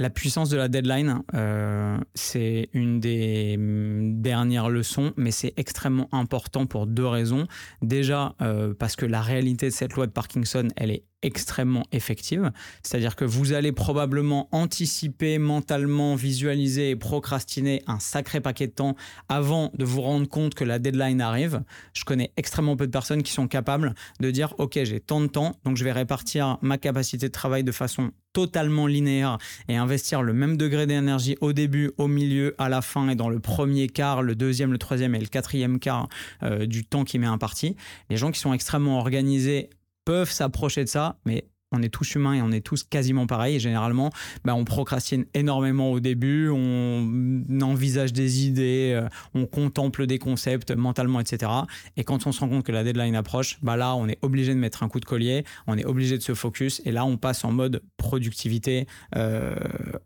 [0.00, 6.64] la puissance de la deadline, euh, c'est une des dernières leçons, mais c'est extrêmement important
[6.64, 7.46] pour deux raisons.
[7.82, 12.50] Déjà, euh, parce que la réalité de cette loi de Parkinson, elle est extrêmement effective.
[12.82, 18.96] C'est-à-dire que vous allez probablement anticiper mentalement, visualiser et procrastiner un sacré paquet de temps
[19.28, 21.62] avant de vous rendre compte que la deadline arrive.
[21.92, 25.26] Je connais extrêmement peu de personnes qui sont capables de dire OK, j'ai tant de
[25.26, 30.22] temps, donc je vais répartir ma capacité de travail de façon totalement linéaire et investir
[30.22, 33.88] le même degré d'énergie au début, au milieu, à la fin et dans le premier
[33.88, 36.08] quart, le deuxième, le troisième et le quatrième quart
[36.42, 37.76] euh, du temps qui m'est imparti.
[38.08, 39.70] Les gens qui sont extrêmement organisés
[40.10, 43.56] peuvent s'approcher de ça, mais on est tous humains et on est tous quasiment pareils.
[43.56, 44.10] Et généralement,
[44.44, 50.72] bah, on procrastine énormément au début, on envisage des idées, euh, on contemple des concepts
[50.72, 51.52] mentalement, etc.
[51.96, 54.54] Et quand on se rend compte que la deadline approche, bah là, on est obligé
[54.54, 56.82] de mettre un coup de collier, on est obligé de se focus.
[56.84, 59.54] Et là, on passe en mode productivité, euh,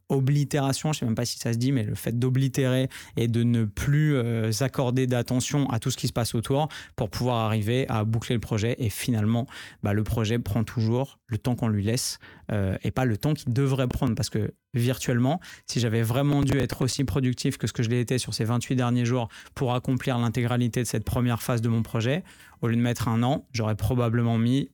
[0.09, 3.43] oblitération, je sais même pas si ça se dit, mais le fait d'oblitérer et de
[3.43, 7.87] ne plus euh, accorder d'attention à tout ce qui se passe autour pour pouvoir arriver
[7.89, 8.77] à boucler le projet.
[8.79, 9.47] Et finalement,
[9.83, 12.19] bah, le projet prend toujours le temps qu'on lui laisse
[12.53, 14.15] euh, et pas le temps qu'il devrait prendre.
[14.15, 18.01] Parce que virtuellement, si j'avais vraiment dû être aussi productif que ce que je l'ai
[18.01, 21.83] été sur ces 28 derniers jours pour accomplir l'intégralité de cette première phase de mon
[21.83, 22.25] projet,
[22.61, 24.71] au lieu de mettre un an, j'aurais probablement mis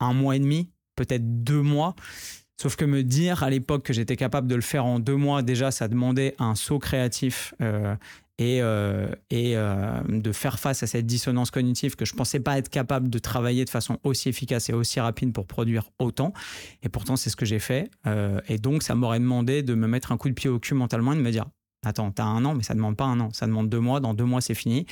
[0.00, 1.94] un mois et demi, peut-être deux mois.
[2.60, 5.42] Sauf que me dire à l'époque que j'étais capable de le faire en deux mois,
[5.42, 7.94] déjà, ça demandait un saut créatif euh,
[8.38, 12.68] et, euh, euh, de faire face à cette dissonance cognitive que je pensais pas être
[12.68, 16.32] capable de travailler de façon aussi efficace et aussi rapide pour produire autant.
[16.82, 17.90] Et pourtant, c'est ce que j'ai fait.
[18.06, 20.74] Euh, et donc, ça m'aurait demandé de me mettre un coup de pied au cul
[20.74, 21.46] mentalement et de me dire
[21.86, 24.00] Attends, t'as un an, mais ça demande pas un an, ça demande deux mois.
[24.00, 24.86] Dans deux mois, c'est fini.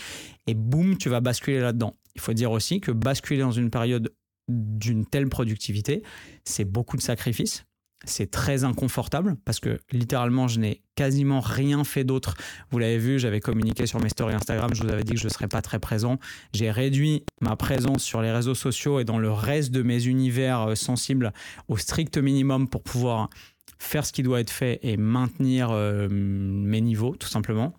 [0.47, 1.97] Et boum, tu vas basculer là-dedans.
[2.15, 4.13] Il faut dire aussi que basculer dans une période
[4.49, 6.03] d'une telle productivité,
[6.45, 7.65] c'est beaucoup de sacrifices
[8.05, 12.37] c'est très inconfortable parce que littéralement, je n'ai quasiment rien fait d'autre.
[12.71, 15.25] Vous l'avez vu, j'avais communiqué sur mes stories Instagram, je vous avais dit que je
[15.25, 16.19] ne serais pas très présent.
[16.53, 20.63] J'ai réduit ma présence sur les réseaux sociaux et dans le reste de mes univers
[20.63, 21.33] euh, sensibles
[21.69, 23.31] au strict minimum pour pouvoir
[23.79, 27.75] faire ce qui doit être fait et maintenir euh, mes niveaux, tout simplement.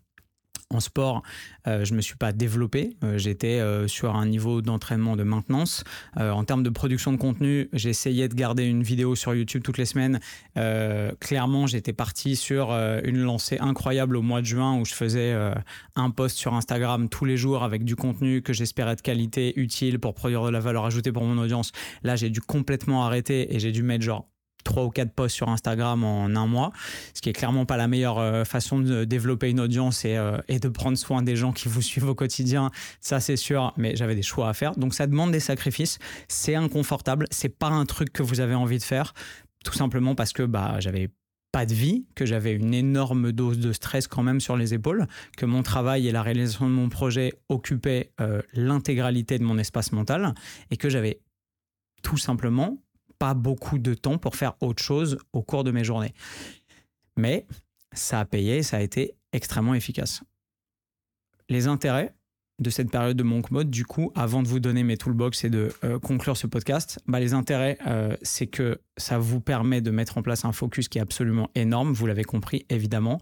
[0.70, 1.24] En sport,
[1.66, 2.98] euh, je ne me suis pas développé.
[3.02, 5.86] Euh, j'étais euh, sur un niveau d'entraînement de maintenance.
[6.18, 9.86] en termes de production de contenu, j'essayais de garder une vidéo sur YouTube toutes les
[9.86, 10.20] semaines.
[11.20, 15.36] clairement, j'étais parti sur une lancée incroyable au mois de juin où je faisais
[15.96, 20.00] un post sur Instagram tous les jours avec du contenu que j'espérais de qualité, utile
[20.00, 21.72] pour produire de la valeur ajoutée pour mon audience.
[22.04, 24.28] Là, j'ai dû complètement arrêter et j'ai dû mettre genre
[24.68, 26.72] trois ou quatre posts sur Instagram en un mois,
[27.14, 30.38] ce qui est clairement pas la meilleure euh, façon de développer une audience et, euh,
[30.50, 32.70] et de prendre soin des gens qui vous suivent au quotidien.
[33.00, 34.76] Ça, c'est sûr, mais j'avais des choix à faire.
[34.76, 36.00] Donc, ça demande des sacrifices.
[36.28, 37.28] C'est inconfortable.
[37.32, 39.14] C'est pas un truc que vous avez envie de faire,
[39.64, 41.10] tout simplement parce que bah, j'avais
[41.54, 45.08] pas de vie, que j'avais une énorme dose de stress quand même sur les épaules,
[45.38, 49.94] que mon travail et la réalisation de mon projet occupaient euh, l'intégralité de mon espace
[49.94, 50.34] mental
[50.72, 51.22] et que j'avais
[52.04, 52.84] tout simplement
[53.20, 56.14] pas beaucoup de temps pour faire autre chose au cours de mes journées.
[57.18, 57.46] Mais
[57.94, 60.24] ça a payé, ça a été extrêmement efficace.
[61.50, 62.14] Les intérêts
[62.60, 65.50] de cette période de monk mode, du coup, avant de vous donner mes toolbox et
[65.50, 69.92] de euh, conclure ce podcast, bah, les intérêts, euh, c'est que ça vous permet de
[69.92, 73.20] mettre en place un focus qui est absolument énorme, vous l'avez compris évidemment,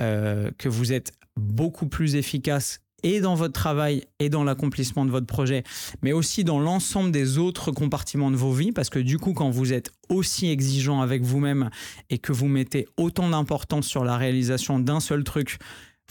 [0.00, 5.10] euh, que vous êtes beaucoup plus efficace et dans votre travail et dans l'accomplissement de
[5.10, 5.64] votre projet,
[6.02, 9.50] mais aussi dans l'ensemble des autres compartiments de vos vies, parce que du coup, quand
[9.50, 11.70] vous êtes aussi exigeant avec vous-même
[12.10, 15.58] et que vous mettez autant d'importance sur la réalisation d'un seul truc,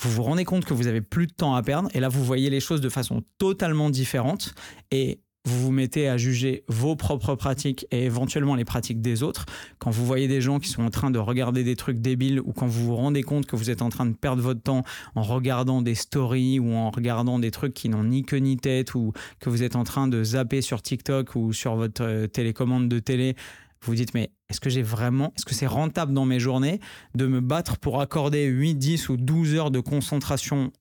[0.02, 2.23] vous vous rendez compte que vous avez plus de temps à perdre, et là, vous
[2.23, 4.54] voyez les choses de façon totalement différente,
[4.91, 5.19] et
[5.50, 9.46] vous vous mettez à juger vos propres pratiques et éventuellement les pratiques des autres,
[9.80, 12.54] quand vous voyez des gens qui sont en train de regarder des trucs débiles ou
[12.54, 14.84] quand vous vous rendez compte que vous êtes en train de perdre votre temps
[15.16, 18.96] en regardant des stories ou en regardant des trucs qui n'ont ni queue ni tête
[18.96, 22.88] ou que vous êtes en train de zapper sur TikTok ou sur votre euh, télécommande
[22.88, 23.36] de télé
[23.82, 26.82] vous vous dites, mais est-ce que j'ai vraiment, est-ce que c'est rentable dans mes journées
[27.16, 30.74] de me battre pour accorder 8, 10 ou 12 heures de concentration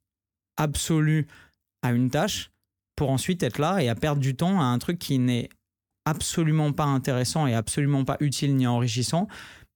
[0.56, 1.28] absolue
[1.82, 2.50] à une tâche
[2.98, 5.48] pour ensuite être là et à perdre du temps à un truc qui n'est
[6.04, 9.28] absolument pas intéressant et absolument pas utile ni enrichissant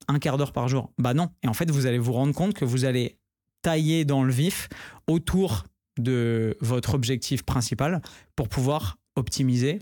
[0.09, 1.31] un quart d'heure par jour Bah non.
[1.45, 3.17] Et en fait, vous allez vous rendre compte que vous allez
[3.63, 4.69] tailler dans le vif
[5.07, 5.63] autour
[6.01, 8.03] de votre objectif principal
[8.35, 9.79] pour pouvoir optimiser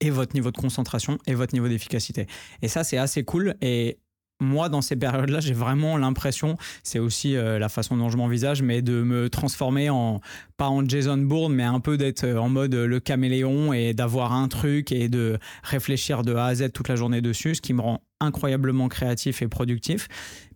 [0.00, 2.26] et votre niveau de concentration et votre niveau d'efficacité.
[2.60, 3.54] Et ça, c'est assez cool.
[3.60, 4.00] Et
[4.40, 8.62] moi, dans ces périodes-là, j'ai vraiment l'impression, c'est aussi euh, la façon dont je m'envisage,
[8.62, 10.20] mais de me transformer en,
[10.56, 14.32] pas en Jason Bourne, mais un peu d'être euh, en mode le caméléon et d'avoir
[14.32, 17.74] un truc et de réfléchir de A à Z toute la journée dessus, ce qui
[17.74, 20.08] me rend incroyablement créatif et productif,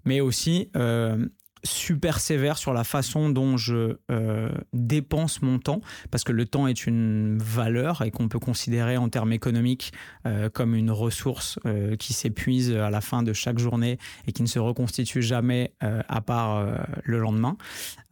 [0.05, 1.27] mais aussi euh,
[1.65, 6.67] super sévère sur la façon dont je euh, dépense mon temps, parce que le temps
[6.67, 9.93] est une valeur et qu'on peut considérer en termes économiques
[10.27, 14.43] euh, comme une ressource euh, qui s'épuise à la fin de chaque journée et qui
[14.43, 16.67] ne se reconstitue jamais à part
[17.05, 17.57] le lendemain.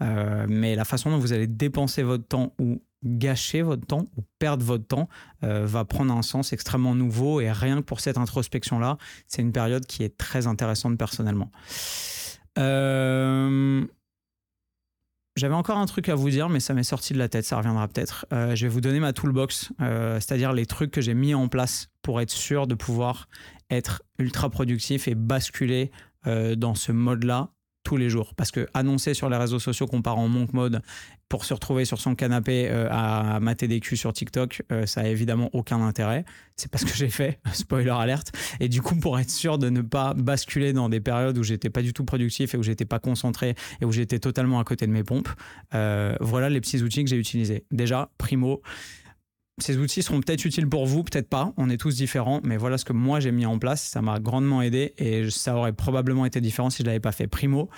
[0.00, 4.64] mais la façon dont vous allez dépenser votre temps ou gâcher votre temps ou perdre
[4.64, 5.08] votre temps
[5.42, 9.86] va prendre un sens extrêmement nouveau et rien que pour cette introspection-là, c'est une période
[9.86, 11.50] qui est très intéressante personnellement.
[12.58, 13.86] Euh,
[15.36, 17.56] j'avais encore un truc à vous dire, mais ça m'est sorti de la tête, ça
[17.56, 18.26] reviendra peut-être.
[18.32, 21.48] Euh, je vais vous donner ma toolbox, euh, c'est-à-dire les trucs que j'ai mis en
[21.48, 23.28] place pour être sûr de pouvoir
[23.70, 25.90] être ultra productif et basculer
[26.26, 27.48] dans ce mode-là
[27.82, 28.34] tous les jours.
[28.34, 30.82] Parce que annoncer sur les réseaux sociaux qu'on part en monk mode
[31.28, 35.02] pour se retrouver sur son canapé euh, à mater des culs sur TikTok, euh, ça
[35.02, 36.24] a évidemment aucun intérêt.
[36.56, 38.32] C'est pas ce que j'ai fait, spoiler alerte.
[38.58, 41.70] Et du coup, pour être sûr de ne pas basculer dans des périodes où j'étais
[41.70, 44.86] pas du tout productif et où j'étais pas concentré et où j'étais totalement à côté
[44.86, 45.28] de mes pompes,
[45.74, 47.64] euh, voilà les petits outils que j'ai utilisés.
[47.70, 48.60] Déjà, primo,
[49.62, 51.52] ces outils seront peut-être utiles pour vous, peut-être pas.
[51.56, 53.82] On est tous différents, mais voilà ce que moi j'ai mis en place.
[53.82, 57.26] Ça m'a grandement aidé et ça aurait probablement été différent si je l'avais pas fait.
[57.26, 57.68] Primo,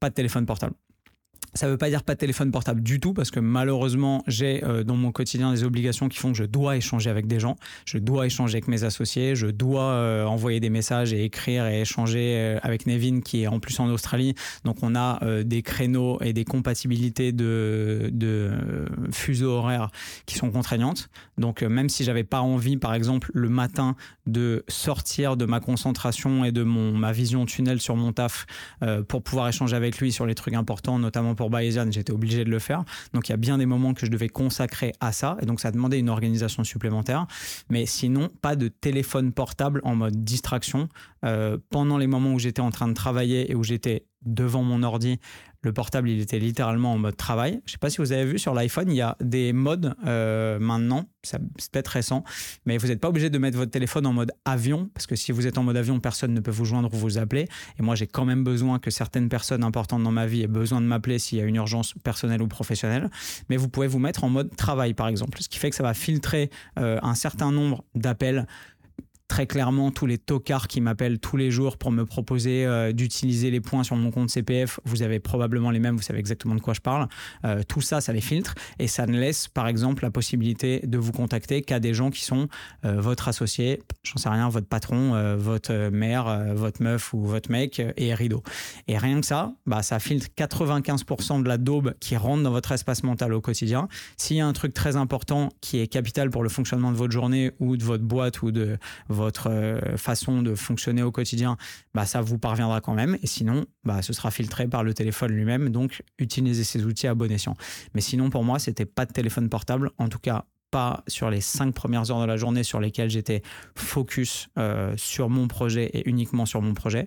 [0.00, 0.74] pas de téléphone portable.
[1.54, 4.64] Ça ne veut pas dire pas de téléphone portable du tout, parce que malheureusement, j'ai
[4.64, 7.56] euh, dans mon quotidien des obligations qui font que je dois échanger avec des gens,
[7.84, 11.82] je dois échanger avec mes associés, je dois euh, envoyer des messages et écrire et
[11.82, 14.34] échanger euh, avec Nevin qui est en plus en Australie.
[14.64, 18.50] Donc on a des créneaux et des compatibilités de, de
[19.10, 19.90] fuseaux horaires
[20.26, 21.10] qui sont contraignantes.
[21.36, 23.94] Donc même si j'avais pas envie, par exemple, le matin
[24.26, 28.46] de sortir de ma concentration et de mon, ma vision tunnel sur mon taf
[29.08, 32.50] pour pouvoir échanger avec lui sur les trucs importants, notamment pour Bayesian, j'étais obligé de
[32.50, 32.84] le faire.
[33.12, 35.36] Donc il y a bien des moments que je devais consacrer à ça.
[35.40, 37.26] Et donc ça demandait une organisation supplémentaire.
[37.70, 40.88] Mais sinon, pas de téléphone portable en mode distraction.
[41.24, 44.82] Euh, pendant les moments où j'étais en train de travailler et où j'étais devant mon
[44.82, 45.18] ordi,
[45.62, 47.60] le portable, il était littéralement en mode travail.
[47.64, 49.94] Je ne sais pas si vous avez vu sur l'iPhone, il y a des modes
[50.06, 52.24] euh, maintenant, c'est peut-être récent,
[52.66, 55.30] mais vous n'êtes pas obligé de mettre votre téléphone en mode avion, parce que si
[55.30, 57.48] vous êtes en mode avion, personne ne peut vous joindre ou vous appeler.
[57.78, 60.80] Et moi, j'ai quand même besoin que certaines personnes importantes dans ma vie aient besoin
[60.80, 63.08] de m'appeler s'il y a une urgence personnelle ou professionnelle.
[63.48, 65.84] Mais vous pouvez vous mettre en mode travail, par exemple, ce qui fait que ça
[65.84, 68.46] va filtrer euh, un certain nombre d'appels
[69.32, 73.50] très clairement tous les tocards qui m'appellent tous les jours pour me proposer euh, d'utiliser
[73.50, 76.60] les points sur mon compte CPF, vous avez probablement les mêmes, vous savez exactement de
[76.60, 77.08] quoi je parle.
[77.46, 80.98] Euh, tout ça, ça les filtre et ça ne laisse par exemple la possibilité de
[80.98, 82.48] vous contacter qu'à des gens qui sont
[82.84, 87.80] euh, votre associé, j'en sais rien, votre patron, votre mère, votre meuf ou votre mec
[87.96, 88.42] et rideau.
[88.86, 92.72] Et rien que ça, bah, ça filtre 95% de la daube qui rentre dans votre
[92.72, 93.88] espace mental au quotidien.
[94.18, 97.12] S'il y a un truc très important qui est capital pour le fonctionnement de votre
[97.14, 98.76] journée ou de votre boîte ou de
[99.08, 101.56] votre votre euh, façon de fonctionner au quotidien,
[101.94, 103.16] bah, ça vous parviendra quand même.
[103.22, 105.70] Et sinon, bah, ce sera filtré par le téléphone lui-même.
[105.70, 107.56] Donc, utilisez ces outils à bon escient.
[107.94, 109.90] Mais sinon, pour moi, c'était pas de téléphone portable.
[109.98, 113.42] En tout cas, pas sur les cinq premières heures de la journée sur lesquelles j'étais
[113.76, 117.06] focus euh, sur mon projet et uniquement sur mon projet.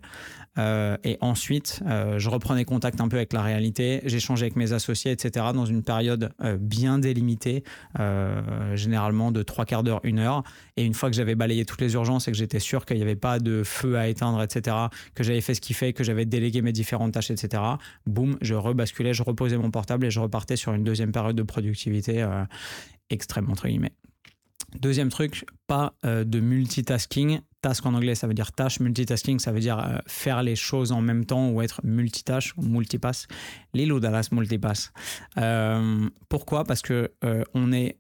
[0.57, 4.73] Euh, et ensuite, euh, je reprenais contact un peu avec la réalité, j'échangeais avec mes
[4.73, 7.63] associés, etc., dans une période bien délimitée,
[8.73, 10.43] généralement de trois quarts d'heure, une heure.
[10.77, 13.03] Et une fois que j'avais balayé toutes les urgences et que j'étais sûr qu'il n'y
[13.03, 14.75] avait pas de feu à éteindre, etc.,
[15.13, 17.61] que j'avais fait ce qu'il fait, que j'avais délégué mes différentes tâches, etc.,
[18.05, 21.43] boum, je rebasculais, je reposais mon portable et je repartais sur une deuxième période de
[21.43, 22.25] productivité
[23.09, 23.93] extrême, entre guillemets.
[24.79, 27.39] Deuxième truc, pas euh, de multitasking.
[27.65, 28.80] Task en anglais, ça veut dire tâche.
[28.80, 32.62] Multitasking, ça veut dire euh, faire les choses en même temps ou être multitâche ou
[32.62, 33.28] multipass.
[33.73, 34.93] Lilo Dallas multipass.
[35.39, 36.63] Euh, pourquoi?
[36.63, 37.12] Parce que
[37.56, 37.97] on est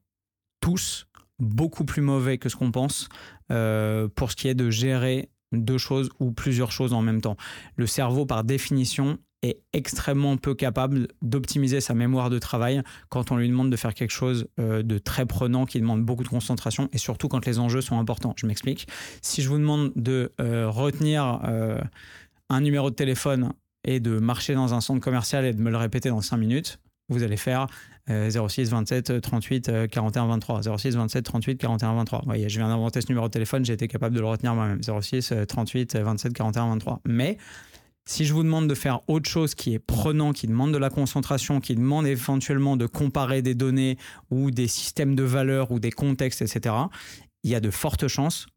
[0.61, 1.07] tous
[1.39, 3.09] beaucoup plus mauvais que ce qu'on pense
[3.47, 7.35] pour ce qui est de gérer deux choses ou plusieurs choses en même temps.
[7.75, 13.37] Le cerveau, par définition, est extrêmement peu capable d'optimiser sa mémoire de travail quand on
[13.37, 16.89] lui demande de faire quelque chose euh, de très prenant qui demande beaucoup de concentration
[16.93, 18.33] et surtout quand les enjeux sont importants.
[18.37, 18.87] Je m'explique.
[19.21, 21.79] Si je vous demande de euh, retenir euh,
[22.49, 25.77] un numéro de téléphone et de marcher dans un centre commercial et de me le
[25.77, 26.79] répéter dans 5 minutes,
[27.09, 27.67] vous allez faire
[28.07, 30.61] 06 27 38 41 23.
[30.77, 32.19] 06 27 38 41 23.
[32.19, 34.55] Vous voyez, je viens d'inventer ce numéro de téléphone, j'ai été capable de le retenir
[34.55, 34.81] moi-même.
[34.81, 37.01] 06 38 27 41 23.
[37.05, 37.37] Mais
[38.07, 40.89] si je vous demande de faire autre chose qui est prenant, qui demande de la
[40.89, 43.97] concentration, qui demande éventuellement de comparer des données
[44.29, 46.75] ou des systèmes de valeurs ou des contextes, etc.,
[47.43, 48.47] il y a de fortes chances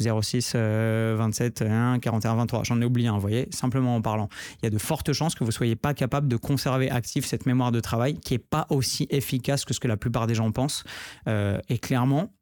[0.00, 2.64] 06 27 1 41 23.
[2.64, 4.28] J'en ai oublié un, vous voyez, simplement en parlant.
[4.60, 7.26] Il y a de fortes chances que vous ne soyez pas capable de conserver active
[7.26, 10.34] cette mémoire de travail qui n'est pas aussi efficace que ce que la plupart des
[10.34, 10.84] gens pensent.
[11.26, 12.32] Euh, et clairement,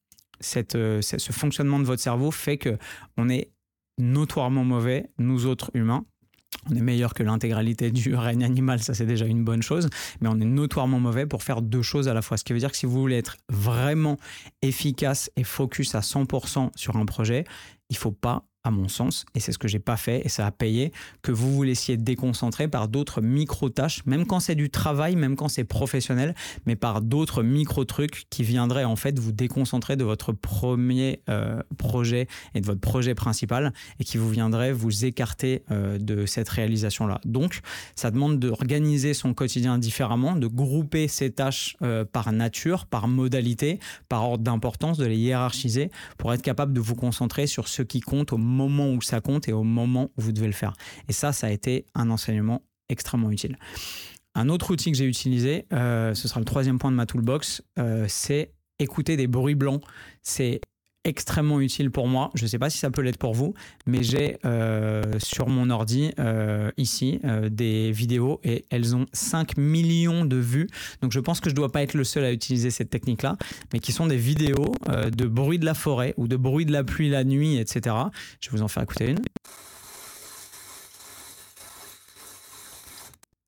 [0.40, 2.76] cette, euh, ce fonctionnement de votre cerveau fait que
[3.16, 3.50] on est
[3.98, 6.04] notoirement mauvais, nous autres humains,
[6.70, 9.88] on est meilleur que l'intégralité du règne animal, ça c'est déjà une bonne chose,
[10.20, 12.36] mais on est notoirement mauvais pour faire deux choses à la fois.
[12.36, 14.16] Ce qui veut dire que si vous voulez être vraiment
[14.62, 17.44] efficace et focus à 100% sur un projet,
[17.90, 20.46] il faut pas à mon sens, et c'est ce que j'ai pas fait, et ça
[20.46, 20.92] a payé,
[21.22, 25.48] que vous vous laissiez déconcentrer par d'autres micro-tâches, même quand c'est du travail, même quand
[25.48, 26.34] c'est professionnel,
[26.66, 32.26] mais par d'autres micro-trucs qui viendraient en fait vous déconcentrer de votre premier euh, projet
[32.54, 37.20] et de votre projet principal, et qui vous viendraient vous écarter euh, de cette réalisation-là.
[37.24, 37.60] Donc,
[37.94, 43.78] ça demande d'organiser son quotidien différemment, de grouper ses tâches euh, par nature, par modalité,
[44.08, 48.00] par ordre d'importance, de les hiérarchiser pour être capable de vous concentrer sur ce qui
[48.00, 50.74] compte au moment où ça compte et au moment où vous devez le faire.
[51.08, 53.58] Et ça, ça a été un enseignement extrêmement utile.
[54.34, 57.62] Un autre outil que j'ai utilisé, euh, ce sera le troisième point de ma toolbox,
[57.78, 59.82] euh, c'est écouter des bruits blancs.
[60.22, 60.60] C'est
[61.06, 62.30] extrêmement utile pour moi.
[62.34, 63.54] Je ne sais pas si ça peut l'être pour vous,
[63.86, 69.56] mais j'ai euh, sur mon ordi euh, ici euh, des vidéos et elles ont 5
[69.56, 70.66] millions de vues.
[71.02, 73.36] Donc je pense que je ne dois pas être le seul à utiliser cette technique-là,
[73.72, 76.82] mais qui sont des vidéos de bruit de la forêt ou de bruit de la
[76.82, 77.94] pluie la nuit, etc.
[78.40, 79.22] Je vais vous en faire écouter une.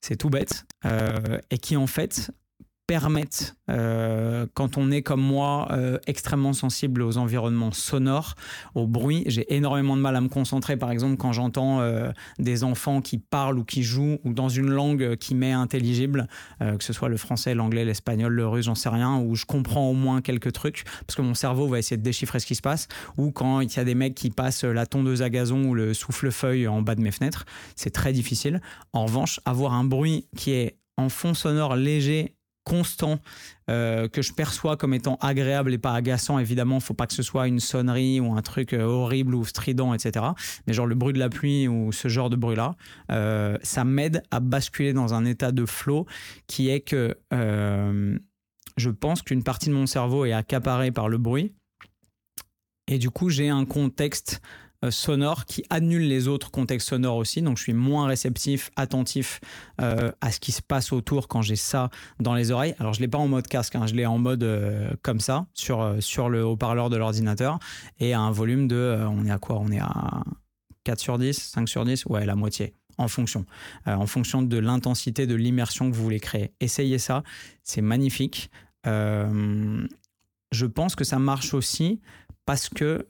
[0.01, 0.65] C'est tout bête
[1.51, 2.31] et qui en fait
[2.89, 8.35] permettent, euh, quand on est comme moi, euh, extrêmement sensible aux environnements sonores,
[8.75, 9.25] au bruit.
[9.27, 13.19] J'ai énormément de mal à me concentrer, par exemple, quand j'entends euh, des enfants qui
[13.19, 16.29] parlent ou qui jouent ou dans une langue qui m'est intelligible,
[16.61, 19.91] que ce soit le français, l'anglais, l'espagnol, le russe, j'en sais rien, où je comprends
[19.91, 22.63] au moins quelques trucs, parce que mon cerveau va essayer de déchiffrer ce qui se
[22.63, 25.75] passe, ou quand il y a des mecs qui passent la tondeuse à gazon ou
[25.75, 27.45] le souffle-feuille en bas de mes fenêtres,
[27.77, 28.63] c'est très difficile.
[28.95, 32.38] En revanche, avoir un bruit qui est en fond sonore léger
[32.69, 33.19] constant
[33.71, 36.39] euh, que je perçois comme étant agréable et pas agaçant.
[36.39, 39.95] Évidemment, faut pas que ce soit une sonnerie ou un truc euh, horrible ou strident,
[39.95, 40.27] etc.
[40.67, 42.75] Mais genre le bruit de la pluie ou ce genre de bruit-là,
[43.11, 46.07] euh, ça m'aide à basculer dans un état de flow
[46.47, 47.17] qui est que
[48.77, 51.53] je pense qu'une partie de mon cerveau est accaparée par le bruit.
[52.87, 54.41] Et du coup, j'ai un contexte
[54.85, 57.43] euh, sonore qui annule les autres contextes sonores aussi.
[57.43, 59.41] Donc je suis moins réceptif, attentif
[59.81, 62.77] euh, à ce qui se passe autour quand j'ai ça dans les oreilles.
[62.79, 63.89] Alors je l'ai pas en mode casque, hein.
[63.89, 67.59] je l'ai en mode euh, comme ça sur, sur le haut-parleur de l'ordinateur
[67.99, 69.59] et à un volume de, on est à quoi?
[69.59, 70.23] On est à
[70.85, 73.47] 4 sur 10, 5 sur 10 Ouais, la moitié en fonction,
[73.87, 76.53] en fonction de l'intensité, de l'immersion que vous voulez créer.
[76.61, 77.23] Essayez ça,
[77.63, 78.51] c'est magnifique.
[78.85, 79.87] je
[80.67, 82.01] pense que ça marche aussi
[82.45, 83.07] parce que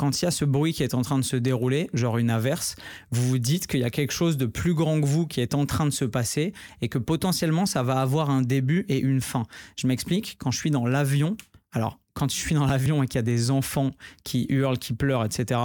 [0.00, 2.30] quand il y a ce bruit qui est en train de se dérouler, genre une
[2.30, 2.74] averse,
[3.10, 5.52] vous vous dites qu'il y a quelque chose de plus grand que vous qui est
[5.52, 9.20] en train de se passer et que potentiellement ça va avoir un début et une
[9.20, 9.42] fin.
[9.76, 11.36] Je m'explique, quand je suis dans l'avion,
[11.72, 13.90] alors quand je suis dans l'avion et qu'il y a des enfants
[14.24, 15.60] qui hurlent, qui pleurent, etc.,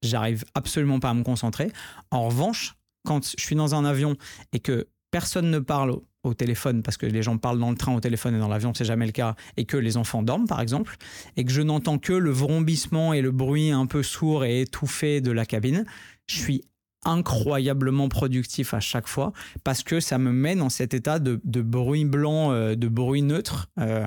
[0.00, 1.72] j'arrive absolument pas à me concentrer.
[2.12, 4.16] En revanche, quand je suis dans un avion
[4.52, 7.94] et que personne ne parle au téléphone, parce que les gens parlent dans le train,
[7.94, 10.60] au téléphone et dans l'avion, c'est jamais le cas, et que les enfants dorment par
[10.60, 10.96] exemple,
[11.36, 15.20] et que je n'entends que le vrombissement et le bruit un peu sourd et étouffé
[15.20, 15.84] de la cabine,
[16.26, 16.62] je suis
[17.04, 19.32] incroyablement productif à chaque fois
[19.64, 23.68] parce que ça me met dans cet état de, bruit blanc, euh, de bruit neutre
[23.78, 24.06] euh,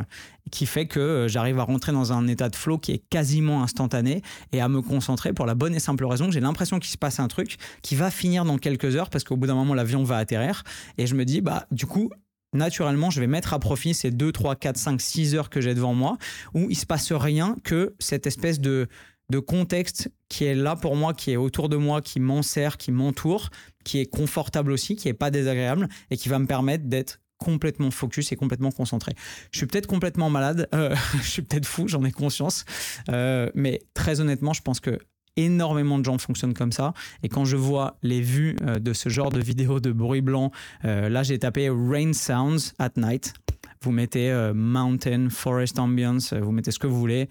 [0.52, 3.64] qui fait que euh, j'arrive à rentrer dans un état de flow qui est quasiment
[3.64, 4.22] instantané
[4.54, 6.98] et à me concentrer pour la bonne et simple raison que j'ai l'impression qu'il se
[6.98, 10.04] passe un truc qui va finir dans quelques heures parce qu'au bout d'un moment l'avion
[10.04, 10.64] va atterrir
[10.98, 12.10] et je me dis bah du coup
[12.54, 15.76] naturellement, je vais mettre à profit ces 2, 3, 4, 5, 6 heures que j'ai
[15.76, 16.18] devant moi,
[16.54, 18.88] où il se passe rien que cette espèce de,
[19.30, 22.78] de contexte qui est là pour moi, qui est autour de moi, qui m'en sert,
[22.78, 23.50] qui m'entoure,
[23.84, 27.92] qui est confortable aussi, qui est pas désagréable et qui va me permettre d'être complètement
[27.92, 29.14] focus et complètement concentré.
[29.52, 32.66] Je suis peut-être complètement malade, euh, je suis peut-être fou, j'en ai conscience,
[33.10, 35.00] euh, mais très honnêtement, je pense que
[35.38, 36.94] énormément de gens fonctionnent comme ça.
[37.22, 40.52] Et quand je vois les vues euh, de ce genre de vidéos de bruit blanc,
[40.84, 43.34] là j'ai tapé Rain Sounds at Night.
[43.82, 47.30] Vous mettez euh, Mountain, Forest Ambience, vous mettez ce que vous voulez,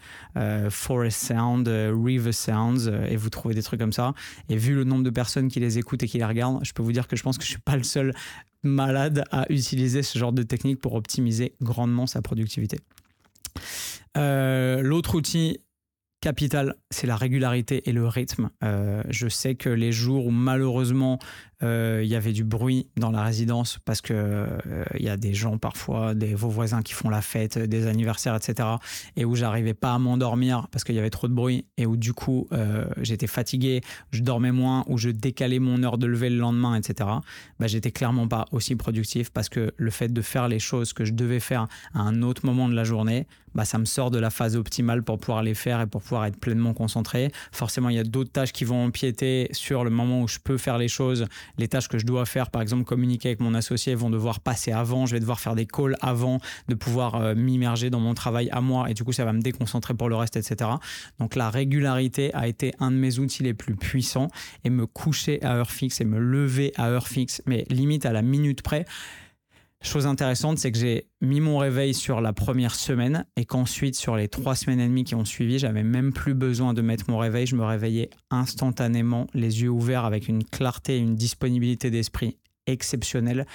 [0.71, 4.15] Forest Sound, River Sounds, et vous trouvez des trucs comme ça.
[4.49, 6.83] Et vu le nombre de personnes qui les écoutent et qui les regardent, je peux
[6.83, 8.15] vous dire que je pense que je suis pas le seul
[8.63, 12.79] malade à utiliser ce genre de technique pour optimiser grandement sa productivité.
[14.17, 15.59] L'autre outil
[16.25, 18.49] capital, c'est la régularité et le rythme.
[18.63, 21.19] Euh, je sais que les jours où malheureusement
[21.63, 25.19] euh, il y avait du bruit dans la résidence parce que euh, il y a
[25.19, 28.67] des gens parfois, des vos voisins qui font la fête, des anniversaires, etc.
[29.17, 31.99] Et où j'arrivais pas à m'endormir parce qu'il y avait trop de bruit et où
[31.99, 32.49] du coup
[33.03, 37.11] j'étais fatigué, je dormais moins ou je décalais mon heure de lever le lendemain, etc.
[37.61, 41.05] Bah, j'étais clairement pas aussi productif parce que le fait de faire les choses que
[41.05, 44.19] je devais faire à un autre moment de la journée, bah, ça me sort de
[44.19, 47.31] la phase optimale pour pouvoir les faire et pour pouvoir être pleinement concentré.
[47.53, 50.59] Forcément, il y a d'autres tâches qui vont empiéter sur le moment où je peux
[50.59, 51.27] faire les choses.
[51.59, 54.73] Les tâches que je dois faire, par exemple, communiquer avec mon associé, vont devoir passer
[54.73, 55.07] avant.
[55.07, 58.61] Je vais devoir faire des calls avant de pouvoir euh, m'immerger dans mon travail à
[58.61, 60.71] moi et du coup, ça va me déconcentrer pour le reste, etc.
[61.19, 64.29] Donc, la régularité a été un de mes outils les plus puissants
[64.65, 68.13] et me coucher à heure fixe et me lever à heure fixe, mais limite à
[68.13, 68.85] la minute près.
[69.85, 74.17] Chose intéressante, c'est que j'ai mis mon réveil sur la première semaine et qu'ensuite, sur
[74.17, 77.19] les trois semaines et demie qui ont suivi, j'avais même plus besoin de mettre mon
[77.19, 77.47] réveil.
[77.47, 83.47] Je me réveillais instantanément, les yeux ouverts, avec une clarté et une disponibilité d'esprit exceptionnelle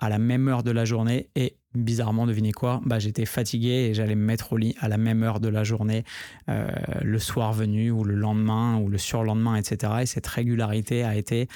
[0.00, 1.28] à la même heure de la journée.
[1.36, 2.80] Et bizarrement, devinez quoi?
[2.84, 5.62] Bah, J'étais fatigué et j'allais me mettre au lit à la même heure de la
[5.62, 6.02] journée,
[6.48, 6.66] euh,
[7.00, 9.92] le soir venu ou le lendemain ou le surlendemain, etc.
[10.02, 11.46] Et cette régularité a été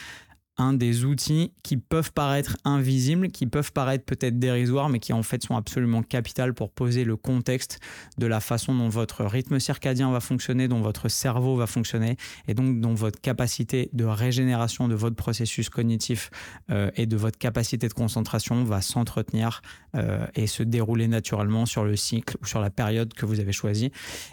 [0.61, 5.23] un des outils qui peuvent paraître invisibles, qui peuvent paraître peut-être dérisoires, mais qui en
[5.23, 7.81] fait sont absolument capitales pour poser le contexte
[8.19, 12.55] de la façon dont votre rythme circadien va fonctionner, dont votre cerveau va fonctionner, et
[12.55, 16.31] donc dont votre capacité de régénération de votre processus cognitif
[16.71, 19.63] euh, et de votre capacité de concentration va s'entretenir
[19.97, 23.53] euh, et se dérouler naturellement sur le cycle ou sur la période que vous avez
[23.53, 23.91] choisie.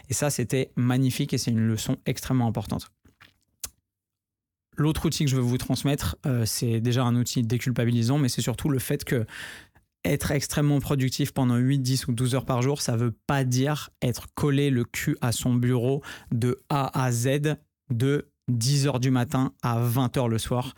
[0.10, 2.92] Et ça, c'était magnifique et c'est une leçon extrêmement importante.
[4.78, 8.42] L'autre outil que je veux vous transmettre, euh, c'est déjà un outil déculpabilisant, mais c'est
[8.42, 9.26] surtout le fait que
[10.06, 13.44] être extrêmement productif pendant 8, 10 ou 12 heures par jour, ça ne veut pas
[13.44, 16.02] dire être collé le cul à son bureau
[16.32, 17.58] de A à Z
[17.90, 20.76] de 10 heures du matin à 20 heures le soir.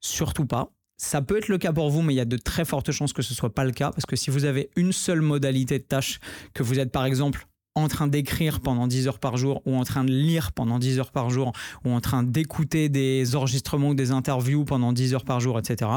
[0.00, 0.70] Surtout pas.
[0.96, 3.12] Ça peut être le cas pour vous, mais il y a de très fortes chances
[3.12, 5.78] que ce ne soit pas le cas, parce que si vous avez une seule modalité
[5.78, 6.20] de tâche,
[6.54, 7.47] que vous êtes par exemple
[7.78, 10.98] en train d'écrire pendant 10 heures par jour ou en train de lire pendant 10
[10.98, 11.52] heures par jour
[11.84, 15.90] ou en train d'écouter des enregistrements ou des interviews pendant 10 heures par jour, etc.,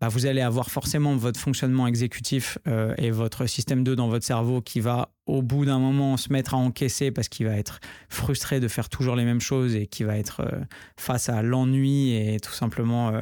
[0.00, 4.26] bah vous allez avoir forcément votre fonctionnement exécutif euh, et votre système 2 dans votre
[4.26, 7.80] cerveau qui va au bout d'un moment se mettre à encaisser parce qu'il va être
[8.10, 10.60] frustré de faire toujours les mêmes choses et qui va être euh,
[10.98, 13.20] face à l'ennui et tout simplement euh,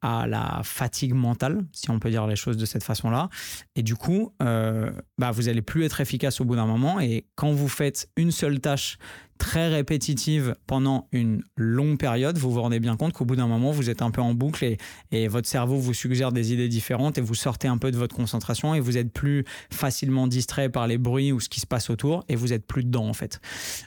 [0.00, 3.28] à la fatigue mentale, si on peut dire les choses de cette façon-là.
[3.76, 7.00] Et du coup, bah, vous allez plus être efficace au bout d'un moment.
[7.00, 8.98] Et quand vous faites une seule tâche
[9.38, 13.70] très répétitive pendant une longue période, vous vous rendez bien compte qu'au bout d'un moment,
[13.70, 14.78] vous êtes un peu en boucle et,
[15.10, 18.14] et, votre cerveau vous suggère des idées différentes et vous sortez un peu de votre
[18.14, 21.90] concentration et vous êtes plus facilement distrait par les bruits ou ce qui se passe
[21.90, 23.40] autour et vous êtes plus dedans en fait.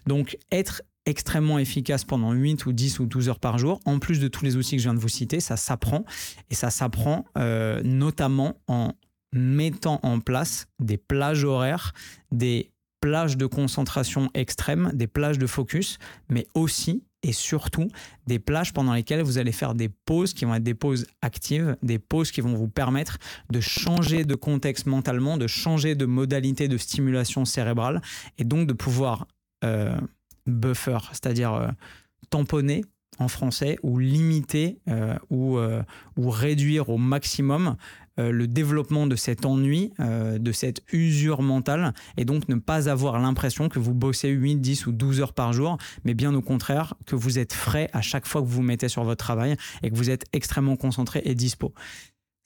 [0.06, 4.20] Donc être extrêmement efficace pendant 8 ou 10 ou 12 heures par jour, en plus
[4.20, 6.04] de tous les outils que je viens de vous citer, ça s'apprend
[6.52, 8.92] et ça s'apprend euh, notamment en
[9.34, 11.94] mettant en place des plages horaires,
[12.32, 12.72] des
[13.08, 15.98] plages de concentration extrême, des plages de focus,
[16.30, 17.88] mais aussi et surtout
[18.28, 21.78] des plages pendant lesquelles vous allez faire des pauses qui vont être des pauses actives,
[21.82, 23.18] des pauses qui vont vous permettre
[23.50, 28.02] de changer de contexte mentalement, de changer de modalité de stimulation cérébrale
[28.38, 29.26] et donc de pouvoir
[29.64, 29.98] euh,
[30.46, 31.68] buffer, c'est-à-dire euh,
[32.30, 32.84] tamponner
[33.20, 35.58] en français ou limiter euh, ou,
[36.18, 37.78] ou réduire au maximum
[38.20, 42.90] euh, le développement de cet ennui, euh, de cette usure mentale, et donc ne pas
[42.90, 46.42] avoir l'impression que vous bossez 8, 10 ou 12 heures par jour, mais bien au
[46.42, 49.56] contraire, que vous êtes frais à chaque fois que vous vous mettez sur votre travail
[49.84, 51.74] et que vous êtes extrêmement concentré et dispo.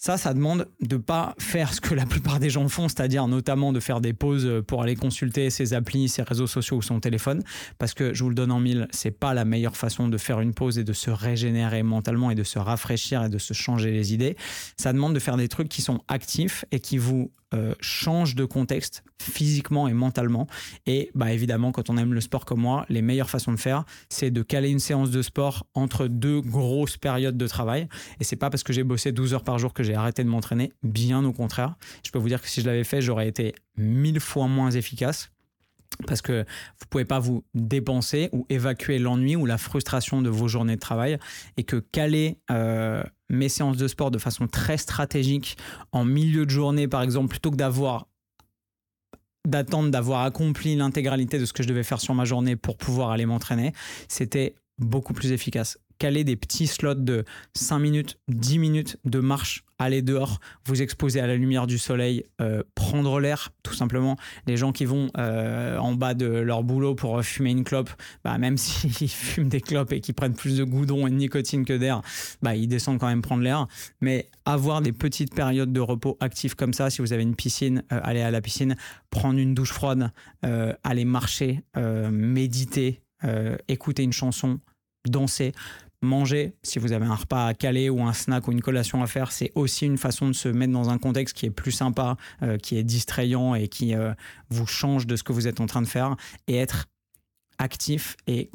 [0.03, 3.71] Ça, ça demande de pas faire ce que la plupart des gens font, c'est-à-dire notamment
[3.71, 7.43] de faire des pauses pour aller consulter ses applis, ses réseaux sociaux ou son téléphone,
[7.77, 10.41] parce que je vous le donne en mille, c'est pas la meilleure façon de faire
[10.41, 13.91] une pause et de se régénérer mentalement et de se rafraîchir et de se changer
[13.91, 14.37] les idées.
[14.75, 18.45] Ça demande de faire des trucs qui sont actifs et qui vous euh, change de
[18.45, 20.47] contexte physiquement et mentalement.
[20.85, 23.83] Et bah, évidemment, quand on aime le sport comme moi, les meilleures façons de faire,
[24.09, 27.87] c'est de caler une séance de sport entre deux grosses périodes de travail.
[28.19, 30.29] Et c'est pas parce que j'ai bossé 12 heures par jour que j'ai arrêté de
[30.29, 31.75] m'entraîner, bien au contraire.
[32.05, 35.29] Je peux vous dire que si je l'avais fait, j'aurais été mille fois moins efficace.
[36.07, 36.45] Parce que
[36.79, 40.79] vous pouvez pas vous dépenser ou évacuer l'ennui ou la frustration de vos journées de
[40.79, 41.17] travail
[41.57, 45.57] et que caler euh, mes séances de sport de façon très stratégique
[45.91, 48.07] en milieu de journée par exemple plutôt que d'avoir
[49.47, 53.09] d'attendre d'avoir accompli l'intégralité de ce que je devais faire sur ma journée pour pouvoir
[53.09, 53.73] aller m'entraîner,
[54.07, 59.65] c'était beaucoup plus efficace caler des petits slots de 5 minutes, 10 minutes de marche,
[59.77, 64.15] aller dehors, vous exposer à la lumière du soleil, euh, prendre l'air, tout simplement.
[64.47, 67.91] Les gens qui vont euh, en bas de leur boulot pour fumer une clope,
[68.23, 71.65] bah, même s'ils fument des clopes et qu'ils prennent plus de goudron et de nicotine
[71.65, 72.01] que d'air,
[72.41, 73.67] bah, ils descendent quand même prendre l'air.
[74.01, 77.83] Mais avoir des petites périodes de repos actifs comme ça, si vous avez une piscine,
[77.93, 78.75] euh, aller à la piscine,
[79.11, 80.09] prendre une douche froide,
[80.41, 83.03] aller marcher, méditer,
[83.67, 84.59] écouter une chanson,
[85.07, 85.51] danser,
[86.01, 89.07] manger, si vous avez un repas à caler ou un snack ou une collation à
[89.07, 92.17] faire, c'est aussi une façon de se mettre dans un contexte qui est plus sympa,
[92.41, 94.13] euh, qui est distrayant et qui euh,
[94.49, 96.15] vous change de ce que vous êtes en train de faire.
[96.47, 96.87] Et être
[97.57, 98.49] actif et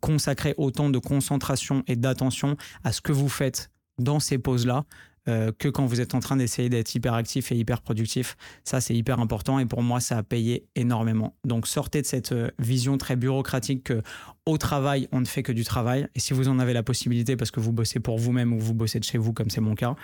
[0.00, 4.84] consacrer autant de concentration et d'attention à ce que vous faites dans ces pauses-là
[5.28, 8.36] euh, que quand vous êtes en train d'essayer d'être hyper actif et hyper productif.
[8.62, 11.34] Ça, c'est hyper important et pour moi, ça a payé énormément.
[11.44, 14.02] Donc, sortez de cette euh, vision très bureaucratique que
[14.46, 16.06] au travail, on ne fait que du travail.
[16.14, 18.74] Et si vous en avez la possibilité parce que vous bossez pour vous-même ou vous
[18.74, 19.94] bossez de chez vous, comme c'est mon cas,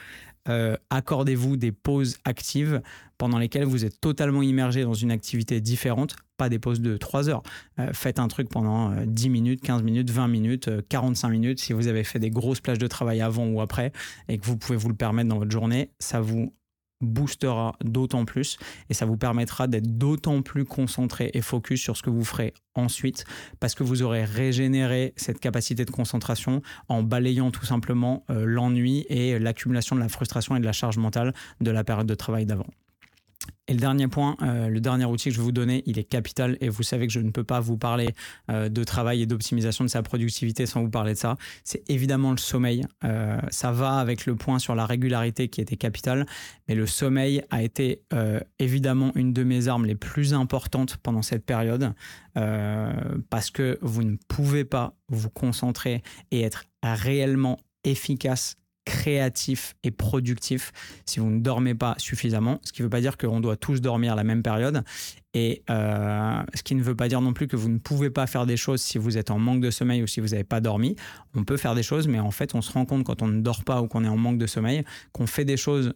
[0.49, 2.81] euh, accordez-vous des pauses actives
[3.19, 7.29] pendant lesquelles vous êtes totalement immergé dans une activité différente, pas des pauses de 3
[7.29, 7.43] heures.
[7.79, 11.61] Euh, faites un truc pendant 10 euh, minutes, 15 minutes, 20 minutes, 45 minutes.
[11.61, 13.93] Si vous avez fait des grosses plages de travail avant ou après
[14.29, 16.55] et que vous pouvez vous le permettre dans votre journée, ça vous
[17.01, 22.03] boostera d'autant plus et ça vous permettra d'être d'autant plus concentré et focus sur ce
[22.03, 23.25] que vous ferez ensuite
[23.59, 29.07] parce que vous aurez régénéré cette capacité de concentration en balayant tout simplement euh, l'ennui
[29.09, 32.47] et l'accumulation de la frustration et de la charge mentale de la période de travail
[32.47, 32.67] d'avant.
[33.71, 36.05] Et le dernier point, euh, le dernier outil que je vais vous donner, il est
[36.05, 38.09] capital et vous savez que je ne peux pas vous parler
[38.51, 41.37] euh, de travail et d'optimisation de sa productivité sans vous parler de ça.
[41.63, 42.85] C'est évidemment le sommeil.
[43.05, 46.27] Euh, ça va avec le point sur la régularité qui était capital,
[46.69, 48.03] mais le sommeil a été
[48.59, 51.93] évidemment une de mes armes les plus importantes pendant cette période
[52.35, 58.57] parce que vous ne pouvez pas vous concentrer et être réellement efficace
[58.91, 60.73] créatif et productif
[61.07, 62.59] si vous ne dormez pas suffisamment.
[62.65, 64.83] Ce qui ne veut pas dire qu'on doit tous dormir la même période.
[65.33, 68.27] Et euh, ce qui ne veut pas dire non plus que vous ne pouvez pas
[68.27, 70.61] faire des choses si vous êtes en manque de sommeil ou si vous n'avez pas
[70.61, 70.97] dormi.
[71.35, 73.41] On peut faire des choses, mais en fait, on se rend compte quand on ne
[73.41, 74.83] dort pas ou qu'on est en manque de sommeil
[75.13, 75.95] qu'on fait des choses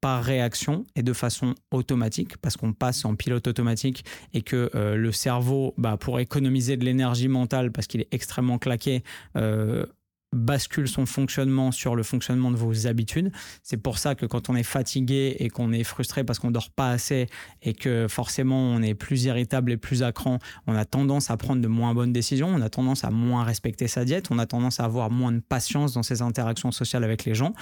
[0.00, 4.96] par réaction et de façon automatique parce qu'on passe en pilote automatique et que euh,
[4.96, 9.02] le cerveau, bah, pour économiser de l'énergie mentale parce qu'il est extrêmement claqué,
[9.36, 9.84] euh,
[10.32, 13.32] bascule son fonctionnement sur le fonctionnement de vos habitudes.
[13.62, 16.70] C'est pour ça que quand on est fatigué et qu'on est frustré parce qu'on dort
[16.70, 17.26] pas assez
[17.62, 21.36] et que forcément on est plus irritable et plus à cran, on a tendance à
[21.36, 24.46] prendre de moins bonnes décisions, on a tendance à moins respecter sa diète, on a
[24.46, 27.52] tendance à avoir moins de patience dans ses interactions sociales avec les gens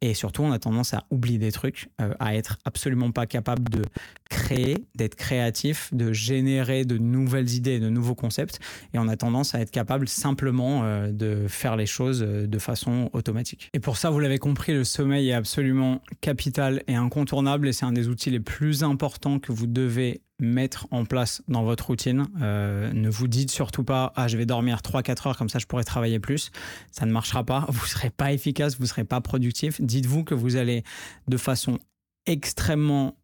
[0.00, 3.68] et surtout on a tendance à oublier des trucs, euh, à être absolument pas capable
[3.68, 3.82] de
[4.30, 8.58] créer, d'être créatif, de générer de nouvelles idées, de nouveaux concepts
[8.94, 12.58] et on a tendance à être capable simplement euh, de faire les choses euh, de
[12.58, 13.70] façon automatique.
[13.72, 17.84] Et pour ça, vous l'avez compris, le sommeil est absolument capital et incontournable et c'est
[17.84, 22.26] un des outils les plus importants que vous devez mettre en place dans votre routine.
[22.42, 25.66] Euh, ne vous dites surtout pas ah je vais dormir 3-4 heures comme ça je
[25.66, 26.50] pourrais travailler plus.
[26.90, 27.66] Ça ne marchera pas.
[27.70, 29.80] Vous serez pas efficace, vous serez pas productif.
[29.80, 30.82] Dites-vous que vous allez
[31.28, 31.78] de façon
[32.26, 33.16] extrêmement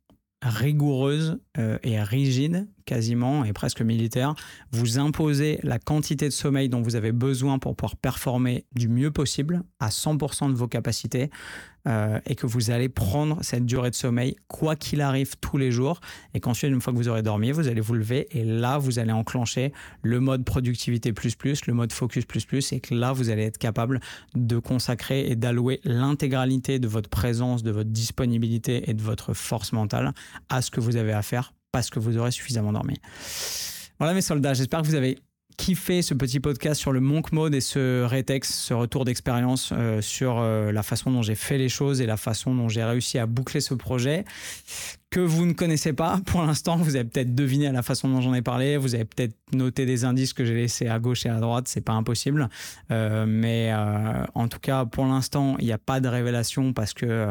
[0.43, 4.35] rigoureuse euh, et rigide quasiment et presque militaire,
[4.72, 9.11] vous imposez la quantité de sommeil dont vous avez besoin pour pouvoir performer du mieux
[9.11, 11.30] possible à 100% de vos capacités
[11.89, 15.72] euh, et que vous allez prendre cette durée de sommeil quoi qu'il arrive tous les
[15.72, 16.01] jours
[16.33, 19.01] et qu'ensuite une fois que vous aurez dormi vous allez vous lever et là vous
[19.01, 19.72] allez enclencher
[20.03, 23.43] le mode productivité plus plus le mode focus plus plus et que là vous allez
[23.43, 23.99] être capable
[24.37, 29.72] de consacrer et d'allouer l'intégralité de votre présence de votre disponibilité et de votre force
[29.72, 30.12] mentale
[30.51, 33.01] à ce que vous avez à faire parce que vous aurez suffisamment dormi.
[33.99, 35.18] Voilà mes soldats, j'espère que vous avez
[35.57, 40.01] kiffé ce petit podcast sur le monk mode et ce rétex, ce retour d'expérience euh,
[40.01, 43.18] sur euh, la façon dont j'ai fait les choses et la façon dont j'ai réussi
[43.18, 44.25] à boucler ce projet
[45.11, 46.77] que vous ne connaissez pas pour l'instant.
[46.77, 48.77] Vous avez peut-être deviné à la façon dont j'en ai parlé.
[48.77, 51.68] Vous avez peut-être noté des indices que j'ai laissés à gauche et à droite.
[51.68, 52.49] C'est pas impossible.
[52.91, 53.73] Euh, mais
[54.35, 57.31] en tout cas, pour l'instant, il n'y a pas de révélation parce que,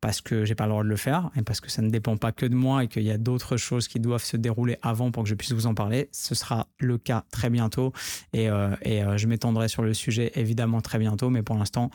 [0.00, 2.16] parce que j'ai pas le droit de le faire et parce que ça ne dépend
[2.16, 5.10] pas que de moi et qu'il y a d'autres choses qui doivent se dérouler avant
[5.10, 6.08] pour que je puisse vous en parler.
[6.12, 7.92] Ce sera le cas très bientôt
[8.32, 11.90] et, euh, euh, je m'étendrai sur le sujet évidemment très bientôt, mais pour l'instant,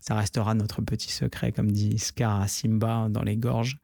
[0.00, 3.78] ça restera notre petit secret, comme dit Scar Simba dans les gorges.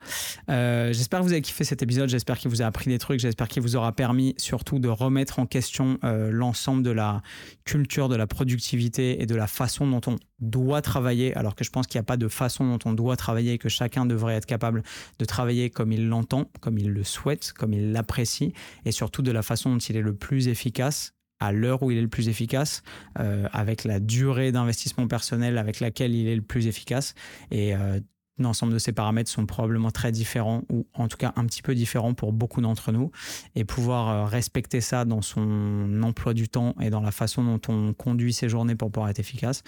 [0.50, 3.20] Euh, j'espère que vous avez kiffé cet épisode, j'espère qu'il vous a appris des trucs,
[3.20, 7.22] j'espère qu'il vous aura permis surtout de remettre en question l'ensemble de la
[7.64, 11.70] culture de la productivité et de la façon dont on doit travailler, alors que je
[11.70, 14.47] pense qu'il n'y a pas de façon dont on doit travailler, que chacun devrait être
[14.47, 14.82] capable
[15.18, 18.53] de travailler comme il l'entend, comme il le souhaite, comme il l'apprécie,
[18.84, 21.99] et surtout de la façon dont il est le plus efficace à l'heure où il
[21.99, 22.82] est le plus efficace,
[23.18, 27.14] euh, avec la durée d'investissement personnel avec laquelle il est le plus efficace.
[27.51, 27.99] Et euh,
[28.43, 31.74] l'ensemble de ces paramètres sont probablement très différents ou en tout cas un petit peu
[31.74, 33.11] différents pour beaucoup d'entre nous.
[33.55, 37.61] Et pouvoir euh, respecter ça dans son emploi du temps et dans la façon dont
[37.68, 39.62] on conduit ses journées pour pouvoir être efficace,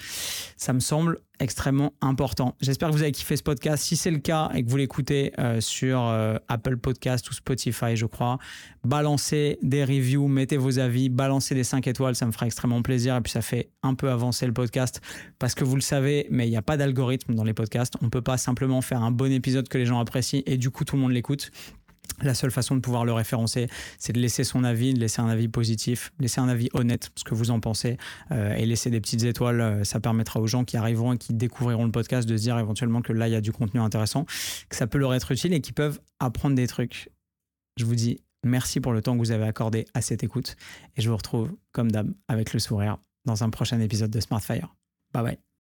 [0.57, 2.55] ça me semble extrêmement important.
[2.61, 3.83] J'espère que vous avez kiffé ce podcast.
[3.83, 7.95] Si c'est le cas et que vous l'écoutez euh, sur euh, Apple Podcast ou Spotify,
[7.95, 8.37] je crois,
[8.83, 13.15] balancez des reviews, mettez vos avis, balancez des 5 étoiles, ça me fera extrêmement plaisir
[13.15, 15.01] et puis ça fait un peu avancer le podcast
[15.39, 17.95] parce que vous le savez, mais il n'y a pas d'algorithme dans les podcasts.
[18.01, 20.69] On ne peut pas simplement faire un bon épisode que les gens apprécient et du
[20.69, 21.51] coup tout le monde l'écoute.
[22.21, 25.27] La seule façon de pouvoir le référencer, c'est de laisser son avis, de laisser un
[25.27, 27.97] avis positif, laisser un avis honnête, ce que vous en pensez,
[28.31, 29.61] euh, et laisser des petites étoiles.
[29.61, 32.57] Euh, ça permettra aux gens qui arriveront et qui découvriront le podcast de se dire
[32.57, 34.25] éventuellement que là, il y a du contenu intéressant,
[34.69, 37.09] que ça peut leur être utile et qu'ils peuvent apprendre des trucs.
[37.77, 40.55] Je vous dis merci pour le temps que vous avez accordé à cette écoute,
[40.95, 44.75] et je vous retrouve, comme d'hab, avec le sourire dans un prochain épisode de Smartfire.
[45.13, 45.45] Bye bye.